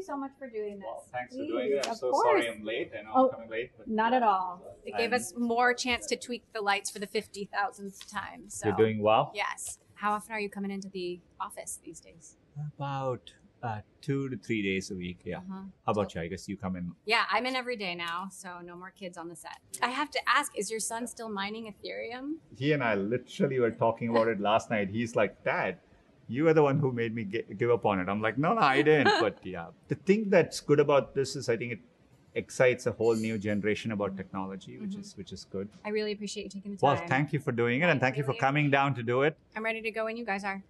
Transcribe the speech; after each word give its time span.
you 0.00 0.04
so 0.06 0.16
much 0.16 0.32
for 0.38 0.48
doing 0.48 0.76
this. 0.78 0.84
Well, 0.86 1.04
thanks 1.12 1.36
for 1.36 1.44
doing 1.44 1.72
it. 1.72 1.86
I'm 1.86 1.92
of 1.92 1.98
so 1.98 2.10
course. 2.10 2.26
sorry 2.26 2.48
I'm 2.48 2.64
late. 2.64 2.90
I 2.98 3.02
know 3.02 3.10
Oh, 3.14 3.24
I'm 3.28 3.34
coming 3.34 3.50
late. 3.50 3.70
But 3.76 3.88
Not 3.88 4.12
at 4.12 4.22
all. 4.22 4.62
It 4.84 4.92
gave 4.96 5.12
I'm- 5.12 5.20
us 5.20 5.34
more 5.36 5.74
chance 5.74 6.06
to 6.06 6.16
tweak 6.16 6.44
the 6.52 6.60
lights 6.60 6.90
for 6.90 6.98
the 6.98 7.06
50,000th 7.06 8.10
time. 8.10 8.48
So 8.48 8.68
You're 8.68 8.76
doing 8.76 9.00
well? 9.02 9.32
Yes. 9.34 9.78
How 9.94 10.12
often 10.12 10.32
are 10.32 10.40
you 10.40 10.48
coming 10.48 10.70
into 10.70 10.88
the 10.88 11.20
office 11.40 11.78
these 11.84 12.00
days? 12.00 12.36
About 12.76 13.32
uh, 13.62 13.80
two 14.00 14.30
to 14.30 14.36
three 14.38 14.62
days 14.62 14.90
a 14.90 14.94
week. 14.94 15.18
Yeah. 15.24 15.38
Uh-huh. 15.38 15.60
How 15.84 15.92
about 15.92 16.14
you? 16.14 16.22
I 16.22 16.28
guess 16.28 16.48
you 16.48 16.56
come 16.56 16.76
in. 16.76 16.92
Yeah, 17.04 17.24
I'm 17.30 17.44
in 17.44 17.54
every 17.54 17.76
day 17.76 17.94
now, 17.94 18.28
so 18.30 18.60
no 18.64 18.74
more 18.76 18.90
kids 18.90 19.18
on 19.18 19.28
the 19.28 19.36
set. 19.36 19.58
I 19.82 19.88
have 19.90 20.10
to 20.12 20.20
ask, 20.26 20.56
is 20.56 20.70
your 20.70 20.80
son 20.80 21.06
still 21.06 21.28
mining 21.28 21.64
Ethereum? 21.72 22.36
He 22.56 22.72
and 22.72 22.82
I 22.82 22.94
literally 22.94 23.58
were 23.60 23.70
talking 23.70 24.08
about 24.08 24.28
it 24.28 24.40
last 24.40 24.70
night. 24.70 24.88
He's 24.88 25.14
like, 25.14 25.44
Dad, 25.44 25.76
you 26.30 26.46
are 26.46 26.54
the 26.54 26.62
one 26.62 26.78
who 26.78 26.92
made 26.92 27.14
me 27.14 27.24
gi- 27.24 27.44
give 27.58 27.70
up 27.70 27.84
on 27.84 27.98
it. 27.98 28.08
I'm 28.08 28.22
like, 28.22 28.38
no, 28.38 28.54
no, 28.54 28.60
I 28.60 28.82
didn't. 28.82 29.12
but 29.20 29.38
yeah, 29.44 29.66
the 29.88 29.96
thing 29.96 30.30
that's 30.30 30.60
good 30.60 30.80
about 30.80 31.14
this 31.14 31.34
is 31.34 31.48
I 31.48 31.56
think 31.56 31.72
it 31.72 31.80
excites 32.34 32.86
a 32.86 32.92
whole 32.92 33.16
new 33.16 33.36
generation 33.36 33.90
about 33.90 34.16
technology, 34.16 34.78
which 34.78 34.90
mm-hmm. 34.90 35.00
is 35.00 35.16
which 35.16 35.32
is 35.32 35.44
good. 35.50 35.68
I 35.84 35.88
really 35.88 36.12
appreciate 36.12 36.44
you 36.44 36.50
taking 36.50 36.70
the 36.72 36.76
time. 36.76 36.96
Well, 36.96 37.06
thank 37.08 37.32
you 37.32 37.40
for 37.40 37.50
doing 37.50 37.80
it, 37.80 37.84
and 37.84 37.92
I 37.92 37.98
thank 37.98 38.16
you 38.16 38.22
for 38.22 38.34
coming 38.34 38.70
down 38.70 38.94
to 38.94 39.02
do 39.02 39.22
it. 39.22 39.36
I'm 39.56 39.64
ready 39.64 39.82
to 39.82 39.90
go 39.90 40.04
when 40.04 40.16
you 40.16 40.24
guys 40.24 40.44
are. 40.44 40.62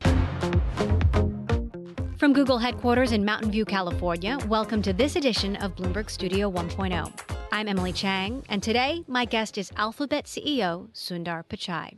From 2.16 2.35
Google 2.35 2.59
headquarters 2.59 3.13
in 3.13 3.24
Mountain 3.24 3.51
View, 3.51 3.65
California, 3.65 4.38
welcome 4.47 4.83
to 4.83 4.93
this 4.93 5.16
edition 5.16 5.57
of 5.57 5.74
Bloomberg 5.77 6.11
Studio 6.11 6.51
1.0. 6.51 7.37
I'm 7.52 7.69
Emily 7.69 7.93
Chang, 7.93 8.45
and 8.49 8.63
today 8.63 9.05
my 9.09 9.24
guest 9.24 9.57
is 9.59 9.73
Alphabet 9.77 10.24
CEO 10.27 10.88
Sundar 10.93 11.45
Pichai. 11.45 11.97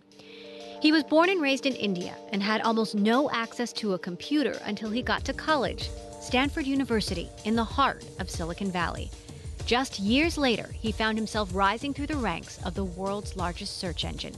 He 0.82 0.90
was 0.90 1.04
born 1.04 1.30
and 1.30 1.40
raised 1.40 1.64
in 1.64 1.76
India 1.76 2.16
and 2.32 2.42
had 2.42 2.60
almost 2.62 2.96
no 2.96 3.30
access 3.30 3.72
to 3.74 3.94
a 3.94 3.98
computer 4.00 4.60
until 4.64 4.90
he 4.90 5.00
got 5.00 5.24
to 5.26 5.32
college, 5.32 5.88
Stanford 6.20 6.66
University, 6.66 7.28
in 7.44 7.54
the 7.54 7.62
heart 7.62 8.04
of 8.18 8.28
Silicon 8.28 8.68
Valley. 8.72 9.08
Just 9.64 10.00
years 10.00 10.36
later, 10.36 10.68
he 10.72 10.90
found 10.90 11.16
himself 11.16 11.50
rising 11.54 11.94
through 11.94 12.08
the 12.08 12.16
ranks 12.16 12.58
of 12.64 12.74
the 12.74 12.82
world's 12.82 13.36
largest 13.36 13.78
search 13.78 14.04
engine. 14.04 14.34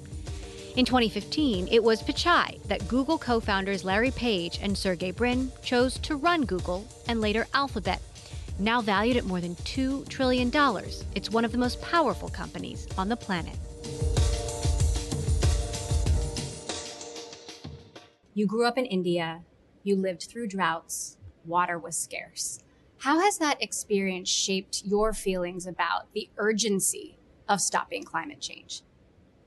In 0.77 0.85
2015, 0.85 1.69
it 1.71 1.83
was 1.83 2.03
Pichai 2.03 2.63
that 2.65 2.89
Google 2.89 3.17
co 3.17 3.41
founders 3.41 3.83
Larry 3.83 4.11
Page 4.11 4.59
and 4.61 4.77
Sergey 4.77 5.13
Brin 5.13 5.51
chose 5.63 5.99
to 6.01 6.15
run 6.15 6.45
Google 6.45 6.87
and 7.09 7.23
later 7.23 7.47
Alphabet. 7.55 8.03
Now 8.59 8.83
valued 8.83 9.17
at 9.17 9.25
more 9.25 9.41
than 9.41 9.55
$2 9.55 10.07
trillion, 10.11 10.53
it's 11.15 11.31
one 11.31 11.47
of 11.47 11.53
the 11.53 11.59
most 11.59 11.81
powerful 11.81 12.29
companies 12.29 12.87
on 12.99 13.09
the 13.09 13.17
planet. 13.17 13.57
You 18.35 18.47
grew 18.47 18.67
up 18.67 18.77
in 18.77 18.85
India, 18.85 19.43
you 19.83 19.97
lived 19.97 20.25
through 20.25 20.49
droughts, 20.49 21.17
water 21.45 21.79
was 21.79 21.97
scarce. 21.97 22.61
How 22.99 23.21
has 23.21 23.39
that 23.39 23.63
experience 23.63 24.29
shaped 24.29 24.83
your 24.85 25.13
feelings 25.13 25.67
about 25.67 26.13
the 26.15 26.29
urgency 26.37 27.19
of 27.49 27.61
stopping 27.61 28.03
climate 28.03 28.41
change? 28.41 28.83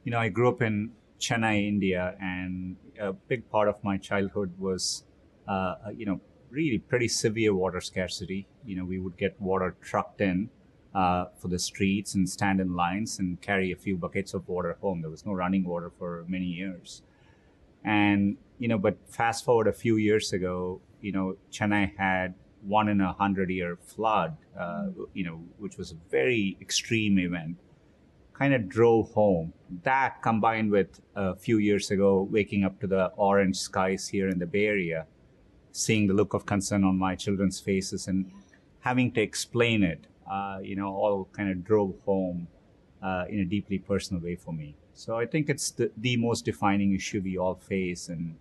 you 0.08 0.12
know, 0.12 0.20
I 0.20 0.30
grew 0.30 0.48
up 0.48 0.62
in 0.62 0.92
Chennai, 1.20 1.68
India, 1.68 2.16
and 2.22 2.78
a 2.98 3.12
big 3.12 3.50
part 3.50 3.68
of 3.68 3.84
my 3.84 3.98
childhood 3.98 4.54
was, 4.58 5.04
uh, 5.50 5.76
you 5.94 6.06
know, 6.06 6.22
really 6.50 6.78
pretty 6.78 7.10
severe 7.10 7.54
water 7.54 7.82
scarcity. 7.82 8.48
You 8.64 8.78
know, 8.78 8.86
we 8.86 9.00
would 9.00 9.18
get 9.18 9.36
water 9.42 9.76
trucked 9.82 10.22
in 10.22 10.50
uh, 10.96 11.26
for 11.38 11.50
the 11.50 11.60
streets 11.60 12.16
and 12.16 12.30
stand 12.30 12.62
in 12.62 12.74
lines 12.74 13.20
and 13.20 13.42
carry 13.42 13.74
a 13.74 13.76
few 13.76 13.98
buckets 13.98 14.34
of 14.34 14.48
water 14.48 14.78
home. 14.80 15.02
There 15.02 15.12
was 15.12 15.26
no 15.26 15.34
running 15.34 15.66
water 15.66 15.92
for 16.00 16.24
many 16.30 16.46
years. 16.46 17.02
And, 17.84 18.38
you 18.60 18.68
know, 18.68 18.78
but 18.78 18.98
fast 19.08 19.46
forward 19.46 19.68
a 19.68 19.74
few 19.74 19.98
years 19.98 20.34
ago, 20.34 20.82
you 21.02 21.12
know, 21.12 21.36
Chennai 21.52 21.96
had 21.98 22.34
one 22.62 22.90
in 22.90 23.02
a 23.02 23.14
hundred 23.14 23.50
year 23.50 23.78
flood, 23.78 24.36
uh, 24.60 24.88
you 25.14 25.24
know, 25.24 25.42
which 25.58 25.78
was 25.78 25.92
a 25.92 25.96
very 26.10 26.58
extreme 26.60 27.20
event 27.20 27.58
kind 28.38 28.54
of 28.54 28.70
drove 28.70 29.12
home. 29.12 29.54
That 29.84 30.22
combined 30.22 30.72
with 30.72 31.02
a 31.16 31.36
few 31.36 31.58
years 31.58 31.90
ago 31.92 32.28
waking 32.30 32.64
up 32.64 32.80
to 32.82 32.88
the 32.88 33.08
orange 33.18 33.58
skies 33.58 34.08
here 34.08 34.30
in 34.30 34.40
the 34.40 34.46
Bay 34.46 34.68
Area, 34.68 35.08
seeing 35.72 36.08
the 36.08 36.14
look 36.14 36.34
of 36.34 36.46
concern 36.46 36.84
on 36.84 36.98
my 36.98 37.16
children's 37.16 37.60
faces 37.60 38.08
and 38.08 38.32
having 38.82 39.12
to 39.14 39.22
explain 39.22 39.84
it, 39.84 40.06
uh, 40.32 40.60
you 40.62 40.76
know, 40.76 40.88
all 40.88 41.28
kind 41.32 41.50
of 41.50 41.64
drove 41.64 41.96
home 42.06 42.48
uh, 43.02 43.26
in 43.30 43.40
a 43.40 43.46
deeply 43.46 43.80
personal 43.80 44.22
way 44.22 44.36
for 44.36 44.54
me. 44.54 44.76
So 44.94 45.18
I 45.18 45.26
think 45.26 45.50
it's 45.50 45.72
the, 45.72 45.92
the 45.98 46.18
most 46.18 46.46
defining 46.46 46.94
issue 46.94 47.22
we 47.24 47.38
all 47.38 47.56
face 47.56 48.10
and, 48.10 48.36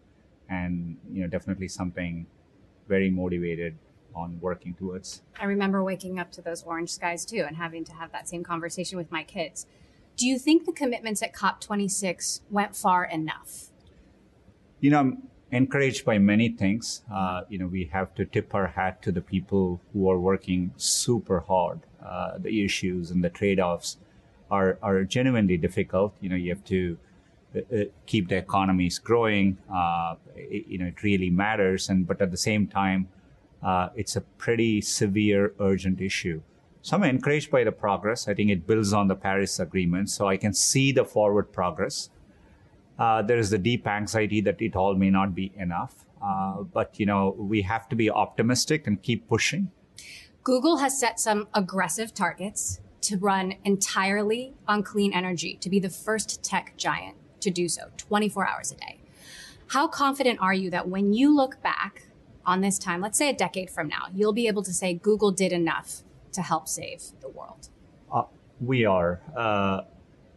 and, 0.48 0.96
you 1.12 1.22
know, 1.22 1.28
definitely 1.28 1.68
something 1.68 2.26
very 2.88 3.10
motivated 3.10 3.76
on 4.14 4.38
working 4.40 4.74
towards. 4.74 5.22
I 5.38 5.44
remember 5.44 5.84
waking 5.84 6.18
up 6.18 6.32
to 6.32 6.42
those 6.42 6.62
orange 6.62 6.90
skies 6.90 7.24
too 7.24 7.44
and 7.46 7.56
having 7.56 7.84
to 7.84 7.92
have 7.92 8.12
that 8.12 8.28
same 8.28 8.42
conversation 8.42 8.96
with 8.96 9.12
my 9.12 9.22
kids. 9.22 9.66
Do 10.16 10.26
you 10.26 10.38
think 10.38 10.64
the 10.64 10.72
commitments 10.72 11.22
at 11.22 11.34
COP26 11.34 12.40
went 12.50 12.74
far 12.74 13.04
enough? 13.04 13.66
You 14.80 14.90
know, 14.90 15.00
I'm 15.00 15.28
encouraged 15.50 16.04
by 16.04 16.18
many 16.18 16.48
things. 16.48 17.02
Uh, 17.12 17.42
you 17.48 17.58
know, 17.58 17.66
we 17.66 17.84
have 17.92 18.14
to 18.14 18.24
tip 18.24 18.54
our 18.54 18.68
hat 18.68 19.02
to 19.02 19.12
the 19.12 19.20
people 19.20 19.80
who 19.92 20.10
are 20.10 20.18
working 20.18 20.72
super 20.76 21.40
hard. 21.40 21.80
Uh, 22.04 22.38
the 22.38 22.64
issues 22.64 23.10
and 23.10 23.22
the 23.22 23.30
trade-offs 23.30 23.98
are 24.50 24.78
are 24.80 25.04
genuinely 25.04 25.56
difficult. 25.56 26.14
You 26.20 26.30
know, 26.30 26.36
you 26.36 26.50
have 26.50 26.64
to 26.66 26.98
keep 28.06 28.28
the 28.28 28.36
economies 28.36 28.98
growing. 28.98 29.58
Uh, 29.72 30.14
it, 30.34 30.66
you 30.68 30.78
know, 30.78 30.86
it 30.86 31.02
really 31.02 31.30
matters. 31.30 31.88
And 31.88 32.06
but 32.06 32.20
at 32.20 32.30
the 32.30 32.36
same 32.36 32.66
time, 32.66 33.08
uh, 33.62 33.88
it's 33.94 34.16
a 34.16 34.20
pretty 34.20 34.80
severe, 34.80 35.54
urgent 35.60 36.00
issue. 36.00 36.42
So 36.82 36.96
I'm 36.96 37.02
encouraged 37.02 37.50
by 37.50 37.64
the 37.64 37.72
progress. 37.72 38.28
I 38.28 38.34
think 38.34 38.50
it 38.50 38.66
builds 38.66 38.92
on 38.92 39.08
the 39.08 39.16
Paris 39.16 39.58
Agreement, 39.58 40.08
so 40.08 40.28
I 40.28 40.36
can 40.36 40.52
see 40.52 40.92
the 40.92 41.04
forward 41.04 41.52
progress. 41.52 42.10
Uh, 42.98 43.22
there 43.22 43.38
is 43.38 43.50
the 43.50 43.58
deep 43.58 43.86
anxiety 43.86 44.40
that 44.42 44.62
it 44.62 44.76
all 44.76 44.94
may 44.94 45.10
not 45.10 45.34
be 45.34 45.52
enough, 45.56 46.06
uh, 46.22 46.62
but 46.62 46.98
you 46.98 47.04
know 47.04 47.34
we 47.38 47.62
have 47.62 47.88
to 47.88 47.96
be 47.96 48.08
optimistic 48.08 48.86
and 48.86 49.02
keep 49.02 49.28
pushing. 49.28 49.70
Google 50.44 50.76
has 50.76 50.98
set 50.98 51.18
some 51.18 51.48
aggressive 51.54 52.14
targets 52.14 52.80
to 53.00 53.16
run 53.18 53.54
entirely 53.64 54.54
on 54.68 54.82
clean 54.82 55.12
energy, 55.12 55.58
to 55.60 55.68
be 55.68 55.80
the 55.80 55.90
first 55.90 56.42
tech 56.42 56.74
giant 56.76 57.16
to 57.46 57.50
do 57.50 57.68
so 57.68 57.82
24 57.96 58.46
hours 58.46 58.72
a 58.72 58.76
day. 58.76 58.98
How 59.68 59.88
confident 59.88 60.40
are 60.40 60.54
you 60.54 60.70
that 60.70 60.88
when 60.88 61.12
you 61.12 61.34
look 61.34 61.62
back 61.62 62.02
on 62.44 62.60
this 62.60 62.78
time, 62.78 63.00
let's 63.00 63.18
say 63.18 63.28
a 63.30 63.34
decade 63.34 63.70
from 63.70 63.88
now, 63.88 64.06
you'll 64.14 64.32
be 64.32 64.46
able 64.46 64.62
to 64.62 64.72
say 64.72 64.94
Google 64.94 65.32
did 65.32 65.52
enough 65.52 66.02
to 66.32 66.42
help 66.42 66.68
save 66.68 67.02
the 67.20 67.28
world? 67.28 67.68
Uh, 68.12 68.24
we 68.60 68.84
are 68.84 69.20
uh, 69.36 69.82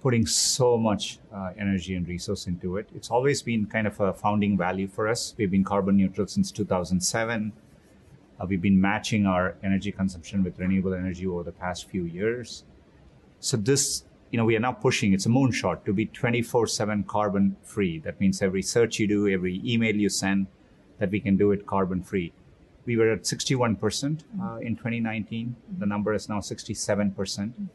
putting 0.02 0.26
so 0.26 0.78
much 0.78 1.20
uh, 1.34 1.52
energy 1.58 1.96
and 1.96 2.08
resource 2.08 2.48
into 2.48 2.78
it. 2.78 2.90
It's 2.96 3.12
always 3.12 3.42
been 3.42 3.66
kind 3.66 3.86
of 3.86 4.00
a 4.00 4.14
founding 4.14 4.58
value 4.58 4.88
for 4.88 5.08
us. 5.08 5.36
We've 5.38 5.52
been 5.52 5.64
carbon 5.64 5.98
neutral 5.98 6.28
since 6.28 6.52
2007. 6.52 7.52
Uh, 8.40 8.46
we've 8.48 8.62
been 8.62 8.80
matching 8.80 9.26
our 9.26 9.56
energy 9.64 9.92
consumption 9.92 10.44
with 10.44 10.58
renewable 10.60 10.94
energy 10.94 11.28
over 11.28 11.44
the 11.44 11.52
past 11.52 11.90
few 11.90 12.04
years. 12.04 12.64
So 13.40 13.58
this, 13.58 14.04
you 14.32 14.38
know, 14.38 14.46
we 14.46 14.56
are 14.56 14.60
now 14.60 14.72
pushing. 14.72 15.14
It's 15.14 15.26
a 15.26 15.30
moonshot 15.30 15.86
to 15.86 15.94
be 15.94 16.06
24/7 16.06 17.08
carbon 17.08 17.56
free. 17.64 18.00
That 18.00 18.20
means 18.20 18.42
every 18.42 18.62
search 18.62 19.00
you 19.00 19.08
do, 19.08 19.28
every 19.28 19.62
email 19.66 19.96
you 19.96 20.10
send, 20.10 20.48
that 21.00 21.10
we 21.10 21.20
can 21.20 21.38
do 21.38 21.52
it 21.52 21.66
carbon 21.66 22.04
free. 22.04 22.32
We 22.86 22.98
were 22.98 23.12
at 23.12 23.24
61% 23.24 23.78
uh, 23.82 24.44
mm-hmm. 24.44 24.68
in 24.68 24.76
2019. 24.76 25.56
The 25.56 25.74
mm-hmm. 25.74 25.90
number 25.90 26.14
is 26.14 26.30
now 26.30 26.40
67%. 26.40 27.14
Mm-hmm. 27.14 27.66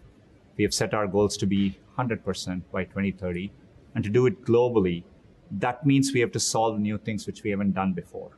We 0.56 0.65
have 0.65 0.75
set 0.75 0.94
our 0.94 1.06
goals 1.06 1.37
to 1.38 1.47
be 1.47 1.78
100% 1.98 2.62
by 2.72 2.84
2030. 2.84 3.53
And 3.94 4.04
to 4.04 4.10
do 4.10 4.26
it 4.26 4.44
globally, 4.44 5.04
that 5.50 5.84
means 5.86 6.12
we 6.12 6.21
have 6.21 6.32
to 6.32 6.41
solve 6.41 6.78
new 6.78 6.98
things 6.98 7.26
which 7.26 7.42
we 7.42 7.50
haven't 7.50 7.72
done 7.72 7.92
before. 7.92 8.31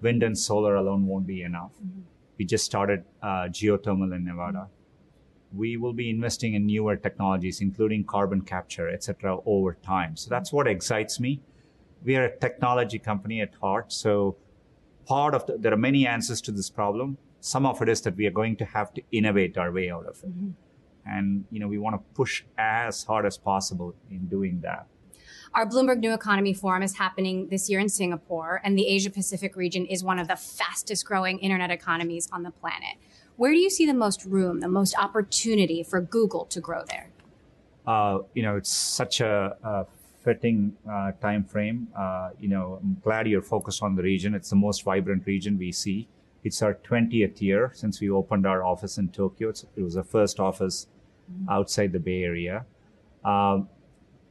Wind 0.00 0.22
and 0.22 0.38
solar 0.38 0.76
alone 0.76 1.06
won't 1.06 1.26
be 1.26 1.42
enough. 1.42 1.72
We 2.38 2.44
just 2.44 2.64
started 2.64 3.04
uh, 3.22 3.48
geothermal 3.48 4.14
in 4.14 4.24
Nevada. 4.24 4.68
We 5.54 5.76
will 5.76 5.92
be 5.92 6.08
investing 6.08 6.54
in 6.54 6.66
newer 6.66 6.96
technologies, 6.96 7.60
including 7.60 8.04
carbon 8.04 8.42
capture, 8.42 8.88
etc., 8.88 9.38
over 9.44 9.74
time. 9.74 10.16
So 10.16 10.30
that's 10.30 10.52
what 10.52 10.66
excites 10.66 11.20
me. 11.20 11.40
We 12.04 12.16
are 12.16 12.24
a 12.24 12.38
technology 12.38 12.98
company 12.98 13.40
at 13.40 13.54
heart, 13.60 13.92
so 13.92 14.36
part 15.06 15.34
of 15.34 15.46
the, 15.46 15.56
there 15.58 15.72
are 15.72 15.76
many 15.76 16.06
answers 16.06 16.40
to 16.42 16.52
this 16.52 16.70
problem. 16.70 17.18
Some 17.40 17.66
of 17.66 17.80
it 17.82 17.88
is 17.88 18.00
that 18.02 18.16
we 18.16 18.26
are 18.26 18.30
going 18.30 18.56
to 18.56 18.64
have 18.64 18.92
to 18.94 19.02
innovate 19.12 19.58
our 19.58 19.70
way 19.70 19.90
out 19.90 20.06
of 20.06 20.16
it, 20.22 20.30
mm-hmm. 20.30 20.50
and 21.06 21.44
you 21.50 21.60
know 21.60 21.68
we 21.68 21.78
want 21.78 21.94
to 21.94 22.02
push 22.14 22.44
as 22.58 23.04
hard 23.04 23.26
as 23.26 23.36
possible 23.38 23.94
in 24.10 24.26
doing 24.26 24.60
that. 24.62 24.86
Our 25.54 25.66
Bloomberg 25.66 25.98
New 25.98 26.14
Economy 26.14 26.54
Forum 26.54 26.82
is 26.82 26.96
happening 26.96 27.48
this 27.50 27.68
year 27.68 27.78
in 27.78 27.90
Singapore, 27.90 28.62
and 28.64 28.78
the 28.78 28.86
Asia 28.86 29.10
Pacific 29.10 29.54
region 29.54 29.84
is 29.84 30.02
one 30.02 30.18
of 30.18 30.26
the 30.26 30.36
fastest 30.36 31.04
growing 31.04 31.38
internet 31.40 31.70
economies 31.70 32.26
on 32.32 32.42
the 32.42 32.50
planet. 32.50 32.96
Where 33.36 33.52
do 33.52 33.58
you 33.58 33.70
see 33.70 33.86
the 33.86 33.94
most 33.94 34.24
room, 34.24 34.60
the 34.60 34.68
most 34.68 34.96
opportunity 34.96 35.82
for 35.82 36.00
Google 36.00 36.44
to 36.46 36.60
grow 36.60 36.84
there? 36.84 37.12
uh, 37.86 38.18
you 38.34 38.42
know, 38.42 38.56
it's 38.56 38.70
such 38.70 39.20
a, 39.20 39.56
a 39.62 39.86
fitting 40.22 40.76
uh, 40.90 41.12
time 41.20 41.44
frame. 41.44 41.88
Uh, 41.96 42.30
you 42.38 42.48
know, 42.48 42.78
I'm 42.82 42.96
glad 43.02 43.26
you're 43.26 43.42
focused 43.42 43.82
on 43.82 43.96
the 43.96 44.02
region. 44.02 44.34
It's 44.34 44.50
the 44.50 44.56
most 44.56 44.84
vibrant 44.84 45.26
region 45.26 45.58
we 45.58 45.72
see. 45.72 46.08
It's 46.44 46.62
our 46.62 46.74
20th 46.74 47.40
year 47.40 47.70
since 47.74 48.00
we 48.00 48.10
opened 48.10 48.46
our 48.46 48.64
office 48.64 48.98
in 48.98 49.08
Tokyo. 49.08 49.48
It's, 49.48 49.64
it 49.76 49.82
was 49.82 49.94
the 49.94 50.04
first 50.04 50.40
office 50.40 50.86
outside 51.48 51.92
the 51.92 52.00
Bay 52.00 52.24
Area. 52.24 52.66
Um, 53.24 53.68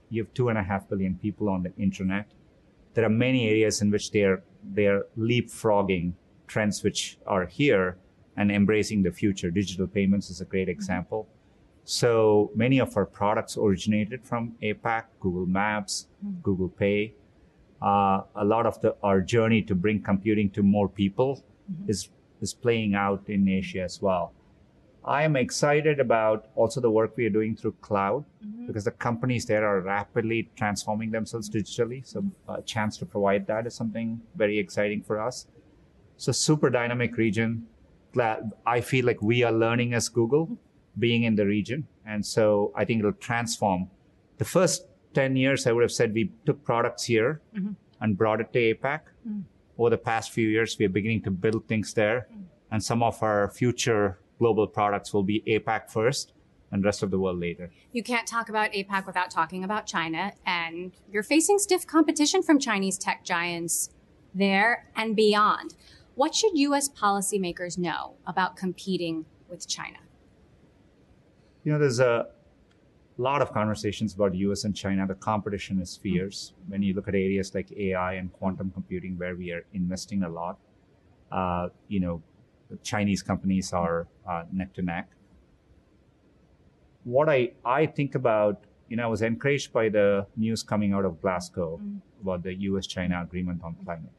you 0.09 0.23
have 0.23 0.33
two 0.33 0.49
and 0.49 0.57
a 0.57 0.63
half 0.63 0.89
billion 0.89 1.15
people 1.15 1.49
on 1.49 1.63
the 1.63 1.73
internet. 1.77 2.27
There 2.93 3.05
are 3.05 3.09
many 3.09 3.47
areas 3.47 3.81
in 3.81 3.89
which 3.91 4.11
they're 4.11 4.43
they're 4.63 5.05
leapfrogging 5.17 6.13
trends 6.47 6.83
which 6.83 7.17
are 7.25 7.45
here 7.45 7.97
and 8.37 8.51
embracing 8.51 9.03
the 9.03 9.11
future. 9.11 9.51
Digital 9.51 9.87
payments 9.87 10.29
is 10.29 10.41
a 10.41 10.45
great 10.45 10.63
mm-hmm. 10.63 10.71
example. 10.71 11.27
So 11.83 12.51
many 12.55 12.79
of 12.79 12.95
our 12.95 13.05
products 13.05 13.57
originated 13.57 14.23
from 14.23 14.53
APAC, 14.61 15.05
Google 15.19 15.45
Maps, 15.45 16.07
mm-hmm. 16.23 16.41
Google 16.41 16.69
Pay. 16.69 17.13
Uh, 17.81 18.21
a 18.35 18.45
lot 18.45 18.67
of 18.67 18.79
the 18.81 18.95
our 19.01 19.21
journey 19.21 19.61
to 19.63 19.73
bring 19.73 20.03
computing 20.03 20.51
to 20.51 20.61
more 20.61 20.87
people 20.87 21.43
mm-hmm. 21.71 21.89
is 21.89 22.09
is 22.41 22.53
playing 22.53 22.93
out 22.95 23.23
in 23.27 23.47
Asia 23.47 23.81
as 23.81 24.01
well. 24.01 24.33
I 25.03 25.23
am 25.23 25.35
excited 25.35 25.99
about 25.99 26.49
also 26.55 26.79
the 26.79 26.91
work 26.91 27.17
we 27.17 27.25
are 27.25 27.31
doing 27.31 27.55
through 27.55 27.75
cloud 27.81 28.23
because 28.67 28.83
the 28.83 28.91
companies 28.91 29.45
there 29.45 29.65
are 29.65 29.81
rapidly 29.81 30.49
transforming 30.55 31.09
themselves 31.09 31.49
digitally. 31.49 32.05
So 32.05 32.23
a 32.47 32.61
chance 32.61 32.97
to 32.97 33.05
provide 33.07 33.47
that 33.47 33.65
is 33.65 33.73
something 33.73 34.21
very 34.35 34.59
exciting 34.59 35.01
for 35.01 35.19
us. 35.19 35.47
So 36.17 36.31
super 36.31 36.69
dynamic 36.69 37.17
region. 37.17 37.65
Glad 38.13 38.51
I 38.65 38.81
feel 38.81 39.05
like 39.05 39.21
we 39.21 39.43
are 39.43 39.51
learning 39.51 39.93
as 39.93 40.09
Google 40.09 40.57
being 40.99 41.23
in 41.23 41.35
the 41.35 41.45
region. 41.45 41.87
And 42.05 42.25
so 42.25 42.73
I 42.75 42.85
think 42.85 42.99
it'll 42.99 43.13
transform. 43.13 43.89
The 44.37 44.45
first 44.45 44.87
10 45.13 45.35
years, 45.35 45.67
I 45.67 45.71
would 45.71 45.81
have 45.81 45.91
said 45.91 46.13
we 46.13 46.31
took 46.45 46.63
products 46.63 47.03
here 47.05 47.41
mm-hmm. 47.55 47.71
and 48.01 48.17
brought 48.17 48.41
it 48.41 48.51
to 48.53 48.73
APAC. 48.73 49.01
Mm. 49.27 49.43
Over 49.77 49.91
the 49.91 49.97
past 49.97 50.31
few 50.31 50.47
years, 50.47 50.77
we 50.77 50.85
are 50.85 50.89
beginning 50.89 51.21
to 51.23 51.31
build 51.31 51.67
things 51.67 51.93
there. 51.93 52.27
Mm. 52.33 52.43
And 52.71 52.83
some 52.83 53.03
of 53.03 53.21
our 53.23 53.49
future 53.49 54.19
global 54.39 54.67
products 54.67 55.13
will 55.13 55.23
be 55.23 55.41
APAC 55.47 55.89
first 55.89 56.33
and 56.71 56.85
rest 56.85 57.03
of 57.03 57.11
the 57.11 57.19
world 57.19 57.39
later. 57.39 57.69
You 57.91 58.01
can't 58.01 58.27
talk 58.27 58.49
about 58.49 58.71
APAC 58.71 59.05
without 59.05 59.29
talking 59.29 59.63
about 59.63 59.85
China, 59.85 60.31
and 60.45 60.93
you're 61.11 61.23
facing 61.23 61.59
stiff 61.59 61.85
competition 61.85 62.41
from 62.41 62.59
Chinese 62.59 62.97
tech 62.97 63.25
giants 63.25 63.89
there 64.33 64.87
and 64.95 65.15
beyond. 65.15 65.75
What 66.15 66.35
should 66.35 66.51
US 66.57 66.89
policymakers 66.89 67.77
know 67.77 68.15
about 68.27 68.55
competing 68.55 69.25
with 69.49 69.67
China? 69.67 69.97
You 71.63 71.71
know, 71.71 71.79
there's 71.79 71.99
a 71.99 72.27
lot 73.17 73.41
of 73.41 73.53
conversations 73.53 74.13
about 74.13 74.35
US 74.35 74.65
and 74.65 74.75
China. 74.75 75.07
The 75.07 75.15
competition 75.15 75.79
is 75.79 75.95
fierce. 75.95 76.53
When 76.67 76.81
you 76.81 76.93
look 76.93 77.07
at 77.07 77.15
areas 77.15 77.55
like 77.55 77.71
AI 77.71 78.13
and 78.13 78.31
quantum 78.33 78.71
computing, 78.71 79.17
where 79.17 79.35
we 79.35 79.51
are 79.51 79.63
investing 79.73 80.23
a 80.23 80.29
lot, 80.29 80.57
uh, 81.31 81.69
you 81.87 81.99
know, 81.99 82.21
the 82.69 82.77
Chinese 82.77 83.21
companies 83.21 83.71
are 83.73 84.07
uh, 84.27 84.43
neck 84.51 84.73
to 84.73 84.81
neck. 84.81 85.09
What 87.03 87.29
I, 87.29 87.51
I 87.63 87.85
think 87.85 88.15
about, 88.15 88.63
you 88.89 88.97
know, 88.97 89.03
I 89.03 89.07
was 89.07 89.21
encouraged 89.21 89.71
by 89.71 89.89
the 89.89 90.25
news 90.35 90.61
coming 90.61 90.93
out 90.93 91.05
of 91.05 91.21
Glasgow 91.21 91.79
about 92.21 92.43
the 92.43 92.53
US 92.53 92.85
China 92.85 93.21
agreement 93.21 93.61
on 93.63 93.75
climate. 93.83 94.11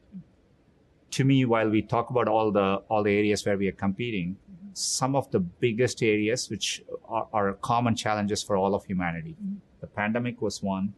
To 1.13 1.23
me, 1.23 1.45
while 1.45 1.69
we 1.69 1.81
talk 1.81 2.09
about 2.09 2.27
all 2.27 2.51
the 2.51 2.81
all 2.89 3.03
the 3.03 3.15
areas 3.15 3.45
where 3.45 3.57
we 3.57 3.67
are 3.67 3.77
competing, 3.85 4.37
some 4.73 5.15
of 5.15 5.29
the 5.31 5.39
biggest 5.39 6.01
areas 6.01 6.49
which 6.49 6.81
are, 7.07 7.27
are 7.33 7.53
common 7.53 7.95
challenges 7.95 8.41
for 8.41 8.57
all 8.57 8.73
of 8.73 8.85
humanity. 8.85 9.35
The 9.81 9.87
pandemic 9.87 10.41
was 10.41 10.63
one. 10.63 10.93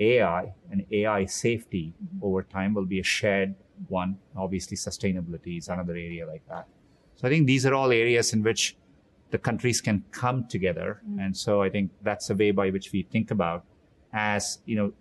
AI 0.00 0.52
and 0.70 0.86
AI 0.92 1.24
safety 1.24 1.94
over 2.22 2.44
time 2.44 2.74
will 2.74 2.86
be 2.86 3.00
a 3.00 3.02
shared 3.02 3.56
one. 3.88 4.18
Obviously, 4.36 4.76
sustainability 4.76 5.58
is 5.58 5.68
another 5.68 5.94
area 5.94 6.24
like 6.24 6.46
that. 6.48 6.68
So 7.16 7.26
I 7.26 7.30
think 7.30 7.48
these 7.48 7.66
are 7.66 7.74
all 7.74 7.90
areas 7.90 8.32
in 8.32 8.44
which 8.44 8.76
the 9.30 9.38
countries 9.38 9.80
can 9.80 10.04
come 10.12 10.46
together. 10.46 11.02
And 11.18 11.36
so 11.36 11.62
I 11.62 11.70
think 11.70 11.90
that's 12.02 12.30
a 12.30 12.36
way 12.36 12.52
by 12.52 12.70
which 12.70 12.92
we 12.92 13.02
think 13.02 13.32
about 13.32 13.64
as, 14.12 14.60
you 14.64 14.76
know, 14.76 14.92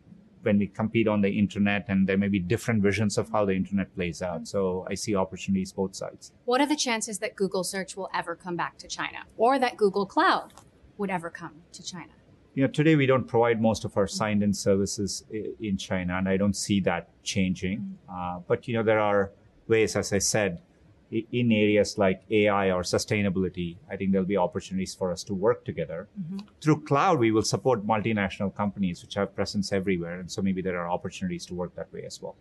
when 0.43 0.57
we 0.59 0.67
compete 0.67 1.07
on 1.07 1.21
the 1.21 1.29
internet 1.29 1.85
and 1.87 2.07
there 2.07 2.17
may 2.17 2.27
be 2.27 2.39
different 2.39 2.81
visions 2.81 3.17
of 3.17 3.29
how 3.31 3.45
the 3.45 3.53
internet 3.53 3.93
plays 3.95 4.21
out. 4.21 4.47
So 4.47 4.85
I 4.89 4.95
see 4.95 5.15
opportunities 5.15 5.71
both 5.71 5.95
sides. 5.95 6.31
What 6.45 6.61
are 6.61 6.67
the 6.67 6.75
chances 6.75 7.19
that 7.19 7.35
Google 7.35 7.63
search 7.63 7.97
will 7.97 8.09
ever 8.13 8.35
come 8.35 8.55
back 8.55 8.77
to 8.79 8.87
China 8.87 9.19
or 9.37 9.59
that 9.59 9.77
Google 9.77 10.05
Cloud 10.05 10.53
would 10.97 11.09
ever 11.09 11.29
come 11.29 11.55
to 11.73 11.83
China? 11.83 12.11
You 12.53 12.63
know, 12.63 12.69
today 12.71 12.95
we 12.95 13.05
don't 13.05 13.27
provide 13.27 13.61
most 13.61 13.85
of 13.85 13.95
our 13.97 14.07
signed 14.07 14.41
in 14.41 14.51
services 14.51 15.23
in 15.59 15.77
China, 15.77 16.17
and 16.17 16.27
I 16.27 16.37
don't 16.37 16.55
see 16.55 16.79
that 16.81 17.09
changing. 17.21 17.99
Uh, 18.11 18.39
but, 18.47 18.67
you 18.67 18.73
know, 18.73 18.81
there 18.81 18.99
are 18.99 19.31
ways, 19.67 19.95
as 19.95 20.11
I 20.11 20.17
said, 20.17 20.59
in 21.11 21.51
areas 21.51 21.97
like 21.97 22.21
AI 22.29 22.71
or 22.71 22.81
sustainability, 22.81 23.77
I 23.89 23.95
think 23.95 24.11
there'll 24.11 24.27
be 24.27 24.37
opportunities 24.37 24.93
for 24.93 25.11
us 25.11 25.23
to 25.25 25.33
work 25.33 25.63
together. 25.63 26.07
Mm-hmm. 26.19 26.39
Through 26.61 26.83
cloud, 26.83 27.19
we 27.19 27.31
will 27.31 27.43
support 27.43 27.85
multinational 27.85 28.53
companies 28.53 29.01
which 29.01 29.15
have 29.15 29.35
presence 29.35 29.71
everywhere. 29.71 30.19
And 30.19 30.31
so 30.31 30.41
maybe 30.41 30.61
there 30.61 30.77
are 30.79 30.89
opportunities 30.89 31.45
to 31.47 31.53
work 31.53 31.75
that 31.75 31.91
way 31.93 32.03
as 32.05 32.21
well. 32.21 32.35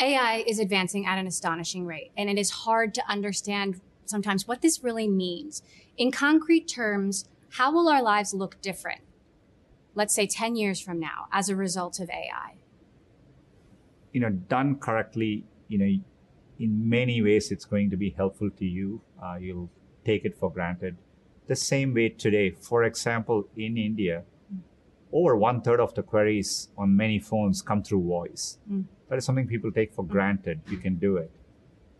AI 0.00 0.44
is 0.46 0.58
advancing 0.58 1.06
at 1.06 1.18
an 1.18 1.26
astonishing 1.26 1.86
rate, 1.86 2.10
and 2.16 2.28
it 2.28 2.36
is 2.36 2.50
hard 2.50 2.94
to 2.94 3.02
understand 3.08 3.80
sometimes 4.06 4.48
what 4.48 4.60
this 4.60 4.82
really 4.82 5.06
means. 5.06 5.62
In 5.96 6.10
concrete 6.10 6.66
terms, 6.66 7.28
how 7.50 7.72
will 7.72 7.88
our 7.88 8.02
lives 8.02 8.34
look 8.34 8.60
different, 8.60 9.02
let's 9.94 10.12
say 10.12 10.26
10 10.26 10.56
years 10.56 10.80
from 10.80 10.98
now, 10.98 11.28
as 11.32 11.48
a 11.48 11.54
result 11.54 12.00
of 12.00 12.10
AI? 12.10 12.54
you 14.14 14.20
know, 14.20 14.30
done 14.30 14.76
correctly, 14.76 15.44
you 15.68 15.76
know, 15.76 15.98
in 16.58 16.88
many 16.88 17.20
ways 17.22 17.50
it's 17.50 17.64
going 17.64 17.90
to 17.90 17.96
be 17.96 18.10
helpful 18.10 18.50
to 18.50 18.64
you. 18.64 19.00
Uh, 19.22 19.36
you'll 19.40 19.70
take 20.04 20.24
it 20.24 20.36
for 20.36 20.50
granted. 20.50 20.96
The 21.46 21.56
same 21.56 21.94
way 21.94 22.08
today, 22.08 22.50
for 22.50 22.84
example, 22.84 23.48
in 23.56 23.76
India, 23.76 24.22
over 25.12 25.36
one 25.36 25.60
third 25.60 25.80
of 25.80 25.94
the 25.94 26.02
queries 26.02 26.68
on 26.76 26.96
many 26.96 27.18
phones 27.18 27.62
come 27.62 27.82
through 27.82 28.02
voice. 28.04 28.58
That 29.08 29.18
is 29.18 29.24
something 29.24 29.46
people 29.46 29.70
take 29.70 29.92
for 29.92 30.04
granted. 30.04 30.60
You 30.68 30.78
can 30.78 30.96
do 30.96 31.18
it. 31.18 31.30